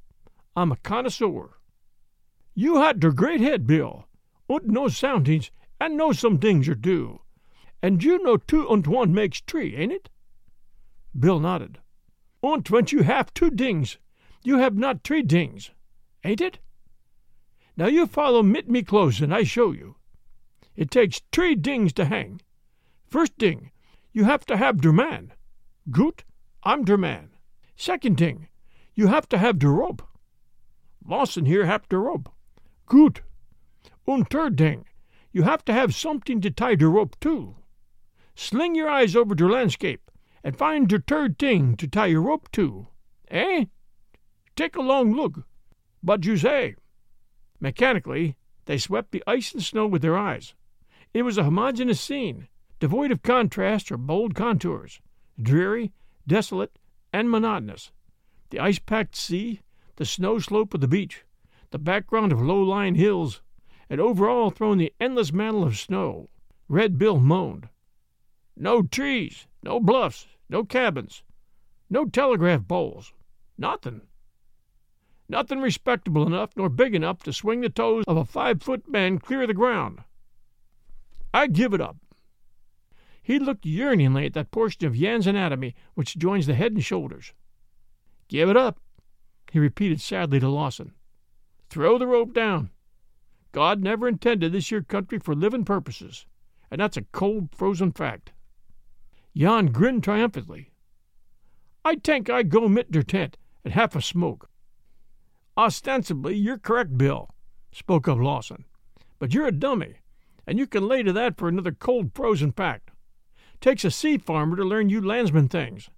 I'm 0.54 0.72
a 0.72 0.76
connoisseur. 0.76 1.55
You 2.58 2.76
had 2.76 3.00
der 3.00 3.12
great 3.12 3.42
head, 3.42 3.66
Bill, 3.66 4.06
und 4.48 4.66
no 4.66 4.88
soundings, 4.88 5.50
and 5.78 5.94
know 5.94 6.12
some 6.12 6.38
things 6.38 6.66
you 6.66 6.74
do. 6.74 7.20
And 7.82 8.02
you 8.02 8.22
know 8.22 8.38
two 8.38 8.66
und 8.66 8.86
one 8.86 9.12
makes 9.12 9.42
three, 9.42 9.76
ain't 9.76 9.92
it? 9.92 10.08
Bill 11.14 11.38
nodded. 11.38 11.80
Und 12.42 12.70
when 12.70 12.86
you 12.88 13.02
have 13.02 13.34
two 13.34 13.50
dings, 13.50 13.98
you 14.42 14.56
have 14.56 14.74
not 14.74 15.04
three 15.04 15.20
dings, 15.20 15.70
ain't 16.24 16.40
it? 16.40 16.58
Now 17.76 17.88
you 17.88 18.06
follow 18.06 18.42
mit 18.42 18.70
me 18.70 18.82
close, 18.82 19.20
and 19.20 19.34
I 19.34 19.42
show 19.42 19.72
you. 19.72 19.96
It 20.74 20.90
takes 20.90 21.20
three 21.32 21.56
dings 21.56 21.92
to 21.92 22.06
hang. 22.06 22.40
First 23.04 23.36
ding, 23.36 23.70
you 24.14 24.24
have 24.24 24.46
to 24.46 24.56
have 24.56 24.80
der 24.80 24.92
man. 24.92 25.34
Goot? 25.90 26.24
I'm 26.64 26.86
der 26.86 26.96
man. 26.96 27.32
Second 27.76 28.16
ding, 28.16 28.48
you 28.94 29.08
have 29.08 29.28
to 29.28 29.36
have 29.36 29.58
der 29.58 29.68
rope. 29.68 30.02
Lawson 31.04 31.44
here 31.44 31.66
have 31.66 31.86
der 31.90 31.98
rope. 31.98 32.30
Good. 32.86 33.22
Und 34.06 34.30
third 34.30 34.60
you 35.32 35.42
have 35.42 35.64
to 35.66 35.72
have 35.72 35.94
something 35.94 36.40
to 36.40 36.50
tie 36.50 36.76
der 36.76 36.88
rope 36.88 37.18
to. 37.20 37.56
Sling 38.34 38.74
your 38.74 38.88
eyes 38.88 39.14
over 39.14 39.34
der 39.34 39.50
landscape 39.50 40.10
and 40.42 40.56
find 40.56 40.88
der 40.88 41.00
third 41.00 41.38
thing 41.38 41.76
to 41.76 41.86
tie 41.86 42.06
your 42.06 42.22
rope 42.22 42.50
to. 42.52 42.86
Eh? 43.30 43.66
Take 44.54 44.76
a 44.76 44.80
long 44.80 45.12
look. 45.12 45.44
But 46.02 46.24
you 46.24 46.38
say. 46.38 46.76
Mechanically, 47.60 48.36
they 48.64 48.78
swept 48.78 49.10
the 49.10 49.22
ice 49.26 49.52
and 49.52 49.62
snow 49.62 49.86
with 49.86 50.00
their 50.00 50.16
eyes. 50.16 50.54
It 51.12 51.22
was 51.22 51.36
a 51.36 51.44
homogeneous 51.44 52.00
scene, 52.00 52.48
devoid 52.78 53.10
of 53.10 53.22
contrast 53.22 53.92
or 53.92 53.98
bold 53.98 54.34
contours, 54.34 55.00
dreary 55.40 55.92
desolate, 56.26 56.78
and 57.12 57.30
monotonous. 57.30 57.92
The 58.50 58.60
ice 58.60 58.78
packed 58.78 59.16
sea, 59.16 59.60
the 59.96 60.06
snow 60.06 60.38
slope 60.38 60.72
of 60.72 60.80
the 60.80 60.88
beach, 60.88 61.25
the 61.70 61.78
background 61.78 62.32
of 62.32 62.40
low 62.40 62.60
lying 62.60 62.94
hills, 62.94 63.42
and 63.88 64.00
over 64.00 64.28
all 64.28 64.50
thrown 64.50 64.78
the 64.78 64.92
endless 65.00 65.32
mantle 65.32 65.64
of 65.64 65.76
snow. 65.78 66.28
Red 66.68 66.98
Bill 66.98 67.18
moaned. 67.18 67.68
No 68.56 68.82
trees, 68.82 69.46
no 69.62 69.78
bluffs, 69.78 70.26
no 70.48 70.64
cabins, 70.64 71.22
no 71.90 72.04
telegraph 72.04 72.66
poles, 72.66 73.12
nothing. 73.58 74.00
Nothing 75.28 75.60
respectable 75.60 76.26
enough 76.26 76.56
nor 76.56 76.68
big 76.68 76.94
enough 76.94 77.22
to 77.24 77.32
swing 77.32 77.60
the 77.60 77.68
toes 77.68 78.04
of 78.06 78.16
a 78.16 78.24
five 78.24 78.62
foot 78.62 78.88
man 78.88 79.18
clear 79.18 79.42
of 79.42 79.48
the 79.48 79.54
ground. 79.54 80.00
I 81.34 81.48
give 81.48 81.74
it 81.74 81.80
up. 81.80 81.96
He 83.22 83.38
looked 83.38 83.66
yearningly 83.66 84.26
at 84.26 84.34
that 84.34 84.52
portion 84.52 84.86
of 84.86 84.94
Jan's 84.94 85.26
anatomy 85.26 85.74
which 85.94 86.16
joins 86.16 86.46
the 86.46 86.54
head 86.54 86.72
and 86.72 86.84
shoulders. 86.84 87.32
Give 88.28 88.48
it 88.48 88.56
up, 88.56 88.80
he 89.50 89.58
repeated 89.58 90.00
sadly 90.00 90.40
to 90.40 90.48
Lawson. 90.48 90.92
Throw 91.68 91.98
the 91.98 92.06
rope 92.06 92.32
down. 92.32 92.70
God 93.52 93.82
never 93.82 94.06
intended 94.06 94.52
this 94.52 94.68
here 94.68 94.82
country 94.82 95.18
for 95.18 95.34
living 95.34 95.64
purposes, 95.64 96.26
and 96.70 96.80
that's 96.80 96.96
a 96.96 97.02
cold, 97.12 97.48
frozen 97.54 97.92
fact. 97.92 98.32
Jan 99.34 99.66
grinned 99.66 100.04
triumphantly. 100.04 100.72
I 101.84 101.94
tank 101.94 102.28
I 102.28 102.42
go 102.42 102.68
mit 102.68 102.90
der 102.90 103.02
tent 103.02 103.36
and 103.64 103.72
half 103.74 103.94
a 103.94 104.02
smoke. 104.02 104.48
Ostensibly, 105.56 106.34
you're 106.34 106.58
correct, 106.58 106.98
Bill, 106.98 107.30
spoke 107.72 108.08
up 108.08 108.18
Lawson. 108.18 108.64
But 109.18 109.32
you're 109.32 109.46
a 109.46 109.52
dummy, 109.52 109.96
and 110.46 110.58
you 110.58 110.66
can 110.66 110.86
lay 110.86 111.02
to 111.02 111.12
that 111.12 111.36
for 111.38 111.48
another 111.48 111.72
cold 111.72 112.12
frozen 112.14 112.52
fact. 112.52 112.90
Takes 113.60 113.84
a 113.84 113.90
sea 113.90 114.18
farmer 114.18 114.56
to 114.56 114.64
learn 114.64 114.90
you 114.90 115.00
landsman 115.00 115.48
things. 115.48 115.88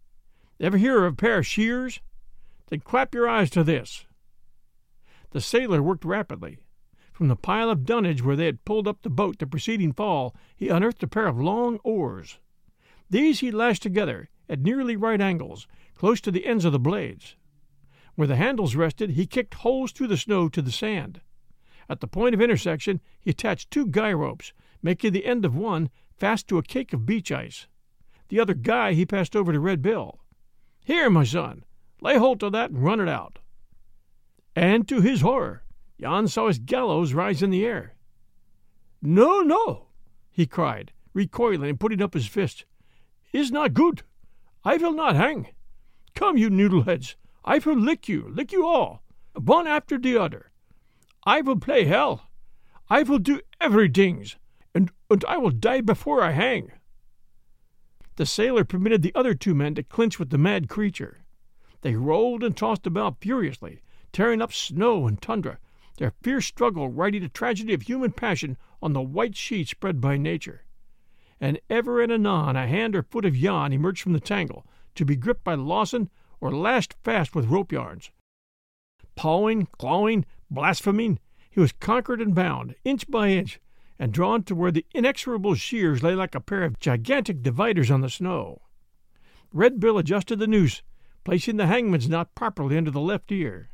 Ever 0.61 0.77
hear 0.77 1.05
of 1.05 1.13
a 1.13 1.17
pair 1.17 1.39
of 1.39 1.47
shears? 1.47 2.01
Then 2.69 2.81
clap 2.81 3.15
your 3.15 3.29
eyes 3.29 3.51
to 3.51 3.65
this. 3.65 4.07
The 5.31 5.41
sailor 5.41 5.83
worked 5.83 6.05
rapidly. 6.05 6.59
From 7.13 7.29
the 7.29 7.37
pile 7.37 7.69
of 7.69 7.85
dunnage 7.85 8.23
where 8.23 8.37
they 8.37 8.47
had 8.47 8.65
pulled 8.65 8.89
up 8.89 9.03
the 9.03 9.11
boat 9.11 9.39
the 9.39 9.47
preceding 9.47 9.93
fall, 9.93 10.35
he 10.57 10.69
unearthed 10.69 11.03
a 11.03 11.09
pair 11.09 11.27
of 11.27 11.41
long 11.41 11.79
oars. 11.85 12.39
These 13.11 13.41
he 13.41 13.51
lashed 13.51 13.83
together 13.83 14.31
at 14.49 14.61
nearly 14.61 14.97
right 14.97 15.21
angles, 15.21 15.67
close 15.95 16.21
to 16.23 16.31
the 16.31 16.47
ends 16.47 16.65
of 16.65 16.73
the 16.73 16.79
blades. 16.79 17.37
Where 18.15 18.29
the 18.29 18.37
handles 18.37 18.77
rested, 18.77 19.11
he 19.11 19.27
kicked 19.27 19.55
holes 19.55 19.93
through 19.93 20.07
the 20.07 20.17
snow 20.17 20.49
to 20.49 20.63
the 20.63 20.73
sand. 20.73 21.21
At 21.89 22.01
the 22.01 22.09
point 22.09 22.35
of 22.35 22.41
intersection, 22.41 23.01
he 23.21 23.31
attached 23.31 23.71
two 23.71 23.87
guy 23.87 24.13
ropes, 24.13 24.53
making 24.83 25.13
the 25.13 25.27
end 25.27 25.45
of 25.45 25.57
one 25.57 25.91
fast 26.17 26.49
to 26.49 26.59
a 26.59 26.63
cake 26.63 26.93
of 26.93 27.07
beach 27.07 27.33
ice. 27.33 27.67
The 28.29 28.41
other 28.41 28.55
guy 28.55 28.93
he 28.93 29.07
passed 29.07 29.35
over 29.35 29.53
to 29.53 29.61
Red 29.61 29.83
Bill. 29.83 30.21
Here, 30.85 31.09
my 31.11 31.25
son, 31.25 31.65
lay 32.01 32.17
hold 32.17 32.43
of 32.43 32.53
that 32.53 32.71
and 32.71 32.85
run 32.85 33.01
it 33.01 33.09
out. 33.09 33.39
And 34.59 34.89
to 34.89 35.01
his 35.01 35.21
horror, 35.21 35.63
Jan 36.01 36.27
saw 36.27 36.49
his 36.49 36.59
gallows 36.59 37.15
rise 37.15 37.45
in 37.45 37.51
the 37.51 37.65
air. 37.65 37.95
No, 39.01 39.41
no, 39.41 39.87
he 40.33 40.47
cried, 40.47 40.91
recoiling 41.15 41.71
and 41.71 41.79
putting 41.79 42.03
up 42.03 42.13
his 42.13 42.27
fist. 42.27 42.65
Is 43.33 43.53
not 43.53 43.73
good. 43.73 44.03
I 44.65 44.77
will 44.77 44.95
not 44.95 45.15
hang. 45.15 45.47
Come, 46.17 46.37
you 46.37 46.51
noodleheads, 46.51 47.15
I 47.45 47.59
will 47.59 47.79
lick 47.79 48.09
you, 48.09 48.29
lick 48.31 48.51
you 48.51 48.67
all, 48.67 49.05
one 49.35 49.69
after 49.69 49.97
the 49.97 50.17
other. 50.17 50.51
I 51.23 51.41
will 51.41 51.61
play 51.61 51.85
hell. 51.85 52.29
I 52.91 53.05
will 53.05 53.21
do 53.21 53.41
everythings, 53.61 54.39
and, 54.75 54.91
and 55.09 55.25
I 55.29 55.37
will 55.37 55.53
die 55.53 55.83
before 55.83 56.21
I 56.21 56.33
hang. 56.33 56.73
The 58.17 58.27
sailor 58.27 58.65
permitted 58.65 59.03
the 59.03 59.15
other 59.15 59.35
two 59.35 59.55
men 59.55 59.77
to 59.77 59.85
clinch 59.85 60.19
with 60.19 60.31
the 60.31 60.37
mad 60.37 60.69
creature. 60.69 61.19
They 61.83 61.95
rolled 61.95 62.43
and 62.43 62.57
tossed 62.57 62.89
about 62.89 63.21
furiously, 63.21 63.83
tearing 64.13 64.41
up 64.41 64.53
snow 64.53 65.07
and 65.07 65.21
tundra, 65.21 65.59
their 65.99 66.13
fierce 66.23 66.47
struggle 66.47 66.89
writing 66.89 67.23
a 67.23 67.29
tragedy 67.29 67.75
of 67.75 67.83
human 67.83 68.13
passion 68.13 68.57
on 68.81 68.93
the 68.93 69.03
white 69.03 69.37
sheet 69.37 69.69
spread 69.69 70.01
by 70.01 70.17
nature. 70.17 70.65
And 71.41 71.61
ever 71.69 72.01
and 72.01 72.11
anon 72.11 72.57
a 72.57 72.67
hand 72.67 72.97
or 72.97 73.03
foot 73.03 73.25
of 73.25 73.35
Jan 73.35 73.73
emerged 73.73 74.03
from 74.03 74.13
the 74.13 74.21
tangle, 74.21 74.67
to 74.95 75.05
be 75.05 75.17
gripped 75.17 75.45
by 75.45 75.55
Lawson 75.55 76.11
or 76.41 76.53
lashed 76.53 76.95
fast 77.05 77.35
with 77.35 77.47
rope 77.47 77.73
yarns. 77.73 78.11
Pawing, 79.15 79.67
clawing, 79.79 80.25
blaspheming, 80.51 81.19
he 81.51 81.61
was 81.61 81.73
conquered 81.73 82.21
and 82.21 82.35
bound, 82.35 82.75
inch 82.85 83.09
by 83.11 83.29
inch, 83.29 83.61
and 83.99 84.13
drawn 84.13 84.45
to 84.45 84.55
where 84.55 84.71
the 84.71 84.87
inexorable 84.95 85.57
shears 85.57 86.03
lay 86.03 86.15
like 86.15 86.35
a 86.35 86.41
pair 86.41 86.63
of 86.63 86.79
gigantic 86.79 87.43
dividers 87.43 87.91
on 87.91 88.01
the 88.01 88.11
snow. 88.11 88.63
Red 89.53 89.81
Bill 89.81 89.99
adjusted 89.99 90.39
the 90.39 90.47
noose, 90.47 90.83
placing 91.25 91.57
the 91.57 91.67
hangman's 91.67 92.09
knot 92.09 92.35
properly 92.35 92.77
under 92.77 92.91
the 92.91 93.01
left 93.01 93.33
ear. 93.33 93.71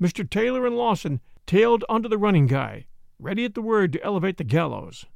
Mr. 0.00 0.28
Taylor 0.28 0.66
and 0.66 0.76
Lawson 0.76 1.20
tailed 1.46 1.84
onto 1.88 2.08
the 2.08 2.18
running 2.18 2.46
guy, 2.46 2.86
ready 3.18 3.44
at 3.44 3.54
the 3.54 3.62
word 3.62 3.92
to 3.92 4.02
elevate 4.04 4.36
the 4.36 4.44
gallows. 4.44 5.06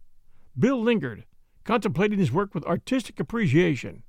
Bill 0.58 0.80
lingered, 0.80 1.24
contemplating 1.64 2.18
his 2.18 2.32
work 2.32 2.54
with 2.54 2.64
artistic 2.64 3.20
appreciation. 3.20 4.02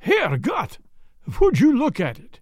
Herr 0.00 0.38
Gott! 0.38 0.78
Would 1.40 1.60
you 1.60 1.76
look 1.76 2.00
at 2.00 2.18
it? 2.18 2.40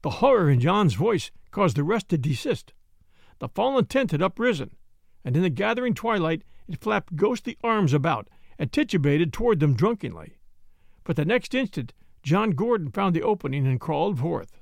The 0.00 0.10
horror 0.10 0.50
in 0.50 0.60
Jan's 0.60 0.94
voice 0.94 1.30
caused 1.50 1.76
the 1.76 1.84
rest 1.84 2.08
to 2.08 2.18
desist. 2.18 2.72
The 3.38 3.48
fallen 3.48 3.84
tent 3.84 4.12
had 4.12 4.22
uprisen, 4.22 4.70
and 5.24 5.36
in 5.36 5.42
the 5.42 5.50
gathering 5.50 5.94
twilight 5.94 6.42
it 6.66 6.80
flapped 6.80 7.16
ghostly 7.16 7.56
arms 7.62 7.92
about 7.92 8.28
and 8.58 8.72
titubated 8.72 9.32
toward 9.32 9.60
them 9.60 9.74
drunkenly. 9.74 10.38
But 11.04 11.16
the 11.16 11.24
next 11.24 11.54
instant 11.54 11.92
John 12.22 12.52
Gordon 12.52 12.90
found 12.90 13.14
the 13.14 13.22
opening 13.22 13.66
and 13.66 13.80
crawled 13.80 14.18
forth. 14.18 14.58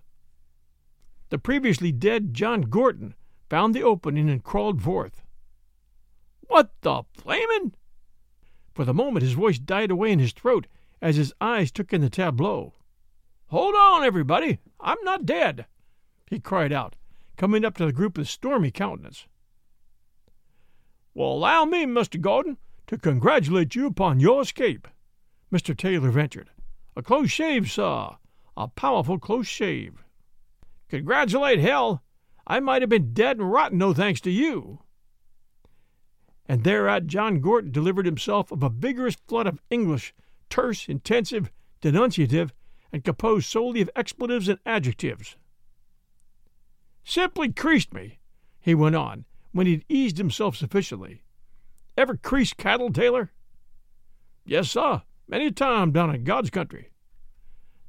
The 1.30 1.38
previously 1.38 1.92
dead 1.92 2.34
John 2.34 2.62
Gordon 2.62 3.14
found 3.48 3.72
the 3.72 3.84
opening 3.84 4.28
and 4.28 4.42
crawled 4.42 4.82
forth. 4.82 5.22
What 6.48 6.72
the 6.80 7.04
flamin'? 7.14 7.74
For 8.74 8.84
the 8.84 8.92
moment 8.92 9.22
his 9.22 9.34
voice 9.34 9.60
died 9.60 9.92
away 9.92 10.10
in 10.10 10.18
his 10.18 10.32
throat 10.32 10.66
as 11.00 11.14
his 11.14 11.32
eyes 11.40 11.70
took 11.70 11.92
in 11.92 12.00
the 12.00 12.10
tableau. 12.10 12.74
Hold 13.46 13.76
on, 13.76 14.02
everybody! 14.02 14.58
I'm 14.80 14.98
not 15.02 15.24
dead! 15.24 15.66
he 16.28 16.40
cried 16.40 16.72
out, 16.72 16.96
coming 17.36 17.64
up 17.64 17.76
to 17.76 17.86
the 17.86 17.92
group 17.92 18.18
with 18.18 18.28
stormy 18.28 18.72
countenance. 18.72 19.26
Well, 21.14 21.32
allow 21.32 21.64
me, 21.64 21.86
Mr. 21.86 22.20
Gordon, 22.20 22.58
to 22.88 22.98
congratulate 22.98 23.76
you 23.76 23.86
upon 23.86 24.18
your 24.18 24.42
escape, 24.42 24.88
Mr. 25.52 25.76
Taylor 25.76 26.10
ventured. 26.10 26.50
A 26.96 27.02
close 27.02 27.30
shave, 27.30 27.70
sir, 27.70 28.16
a 28.56 28.66
powerful 28.66 29.20
close 29.20 29.46
shave. 29.46 30.02
Congratulate 30.90 31.60
hell! 31.60 32.02
I 32.48 32.58
might 32.58 32.82
have 32.82 32.88
been 32.88 33.14
dead 33.14 33.38
and 33.38 33.50
rotten, 33.50 33.78
no 33.78 33.94
thanks 33.94 34.20
to 34.22 34.30
you. 34.30 34.80
And 36.46 36.64
thereat 36.64 37.06
John 37.06 37.40
Gordon 37.40 37.70
delivered 37.70 38.06
himself 38.06 38.50
of 38.50 38.64
a 38.64 38.68
vigorous 38.68 39.14
flood 39.14 39.46
of 39.46 39.62
English, 39.70 40.12
terse, 40.48 40.88
intensive, 40.88 41.52
denunciative, 41.80 42.50
and 42.92 43.04
composed 43.04 43.48
solely 43.48 43.80
of 43.80 43.90
expletives 43.94 44.48
and 44.48 44.58
adjectives. 44.66 45.36
Simply 47.04 47.52
creased 47.52 47.94
me, 47.94 48.18
he 48.60 48.74
went 48.74 48.96
on, 48.96 49.26
when 49.52 49.68
he'd 49.68 49.84
eased 49.88 50.18
himself 50.18 50.56
sufficiently. 50.56 51.22
Ever 51.96 52.16
creased 52.16 52.56
cattle, 52.56 52.92
Taylor? 52.92 53.30
Yes, 54.44 54.72
sir, 54.72 55.02
many 55.28 55.46
a 55.46 55.52
time 55.52 55.92
down 55.92 56.12
in 56.12 56.24
God's 56.24 56.50
country. 56.50 56.90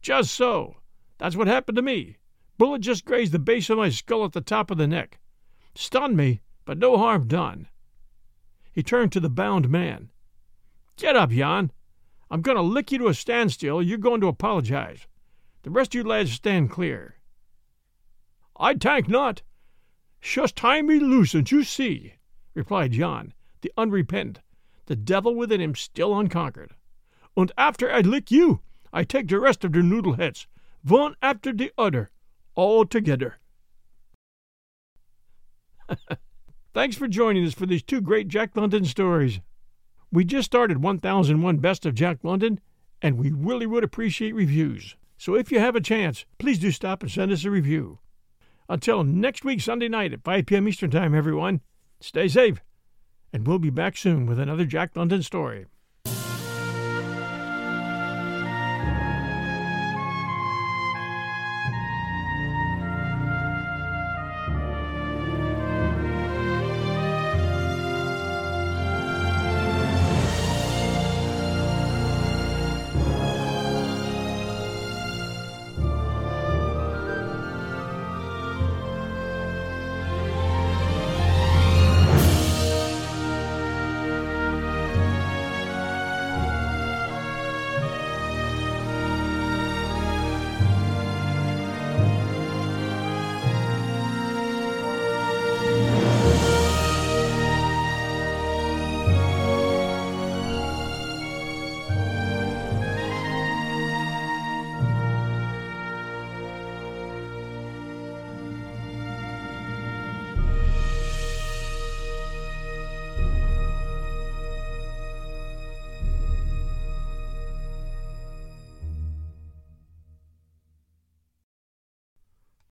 Just 0.03 0.35
so. 0.35 0.77
That's 1.17 1.35
what 1.35 1.47
happened 1.47 1.77
to 1.77 1.81
me. 1.81 2.17
Bullet 2.62 2.82
just 2.82 3.06
grazed 3.06 3.32
the 3.32 3.39
base 3.39 3.71
of 3.71 3.80
my 3.80 3.89
skull 3.89 4.24
at 4.24 4.34
the 4.34 4.39
top 4.39 4.69
of 4.69 4.78
the 4.78 4.86
neck. 4.86 5.17
Stunned 5.74 6.15
me, 6.15 6.41
but 6.63 6.78
no 6.78 6.95
harm 6.95 7.28
done. 7.28 7.67
He 8.71 8.84
turned 8.84 9.12
to 9.13 9.19
the 9.19 9.32
bound 9.32 9.67
man. 9.67 10.12
Get 10.95 11.15
up, 11.15 11.32
Jan. 11.32 11.71
I'm 12.30 12.43
going 12.43 12.58
to 12.58 12.62
lick 12.62 12.91
you 12.91 13.00
to 13.00 13.08
a 13.08 13.15
standstill. 13.15 13.82
You're 13.82 13.97
going 13.97 14.21
to 14.21 14.28
apologize. 14.28 15.08
The 15.63 15.71
rest 15.71 15.95
of 15.95 15.97
you 15.97 16.04
lads 16.04 16.34
stand 16.34 16.69
clear. 16.69 17.15
I 18.56 18.76
tank 18.76 19.10
not. 19.10 19.41
Shust 20.21 20.54
tie 20.54 20.84
me 20.84 21.00
loose 21.00 21.34
and 21.34 21.50
you 21.50 21.63
see, 21.63 22.13
replied 22.54 22.91
Jan, 22.91 23.34
the 23.62 23.74
unrepentant, 23.76 24.39
the 24.86 24.95
devil 24.95 25.34
within 25.34 25.62
him 25.62 25.74
still 25.74 26.15
unconquered. 26.15 26.76
And 27.36 27.52
after 27.58 27.91
I 27.91 28.02
lick 28.02 28.30
you, 28.30 28.62
I 28.93 29.04
take 29.04 29.30
the 29.30 29.39
rest 29.39 29.63
of 29.63 29.71
der 29.71 29.82
noodleheads, 29.82 30.45
one 30.84 31.15
after 31.24 31.52
the 31.52 31.71
other, 31.76 32.12
all 32.55 32.85
together. 32.85 33.39
Thanks 36.73 36.95
for 36.95 37.07
joining 37.07 37.45
us 37.45 37.53
for 37.53 37.65
these 37.65 37.83
two 37.83 38.01
great 38.01 38.27
Jack 38.27 38.55
London 38.55 38.85
stories. 38.85 39.39
We 40.11 40.25
just 40.25 40.45
started 40.45 40.81
1001 40.81 41.57
Best 41.57 41.85
of 41.85 41.95
Jack 41.95 42.19
London, 42.23 42.59
and 43.01 43.17
we 43.17 43.31
really 43.31 43.65
would 43.65 43.83
appreciate 43.83 44.35
reviews. 44.35 44.95
So 45.17 45.35
if 45.35 45.51
you 45.51 45.59
have 45.59 45.75
a 45.75 45.81
chance, 45.81 46.25
please 46.37 46.59
do 46.59 46.71
stop 46.71 47.01
and 47.01 47.11
send 47.11 47.31
us 47.31 47.45
a 47.45 47.51
review. 47.51 47.99
Until 48.67 49.03
next 49.03 49.43
week, 49.43 49.61
Sunday 49.61 49.89
night 49.89 50.13
at 50.13 50.23
5 50.23 50.45
p.m. 50.45 50.67
Eastern 50.67 50.91
Time, 50.91 51.13
everyone, 51.13 51.61
stay 51.99 52.27
safe, 52.27 52.61
and 53.33 53.45
we'll 53.45 53.59
be 53.59 53.69
back 53.69 53.97
soon 53.97 54.25
with 54.25 54.39
another 54.39 54.65
Jack 54.65 54.95
London 54.95 55.21
story. 55.23 55.65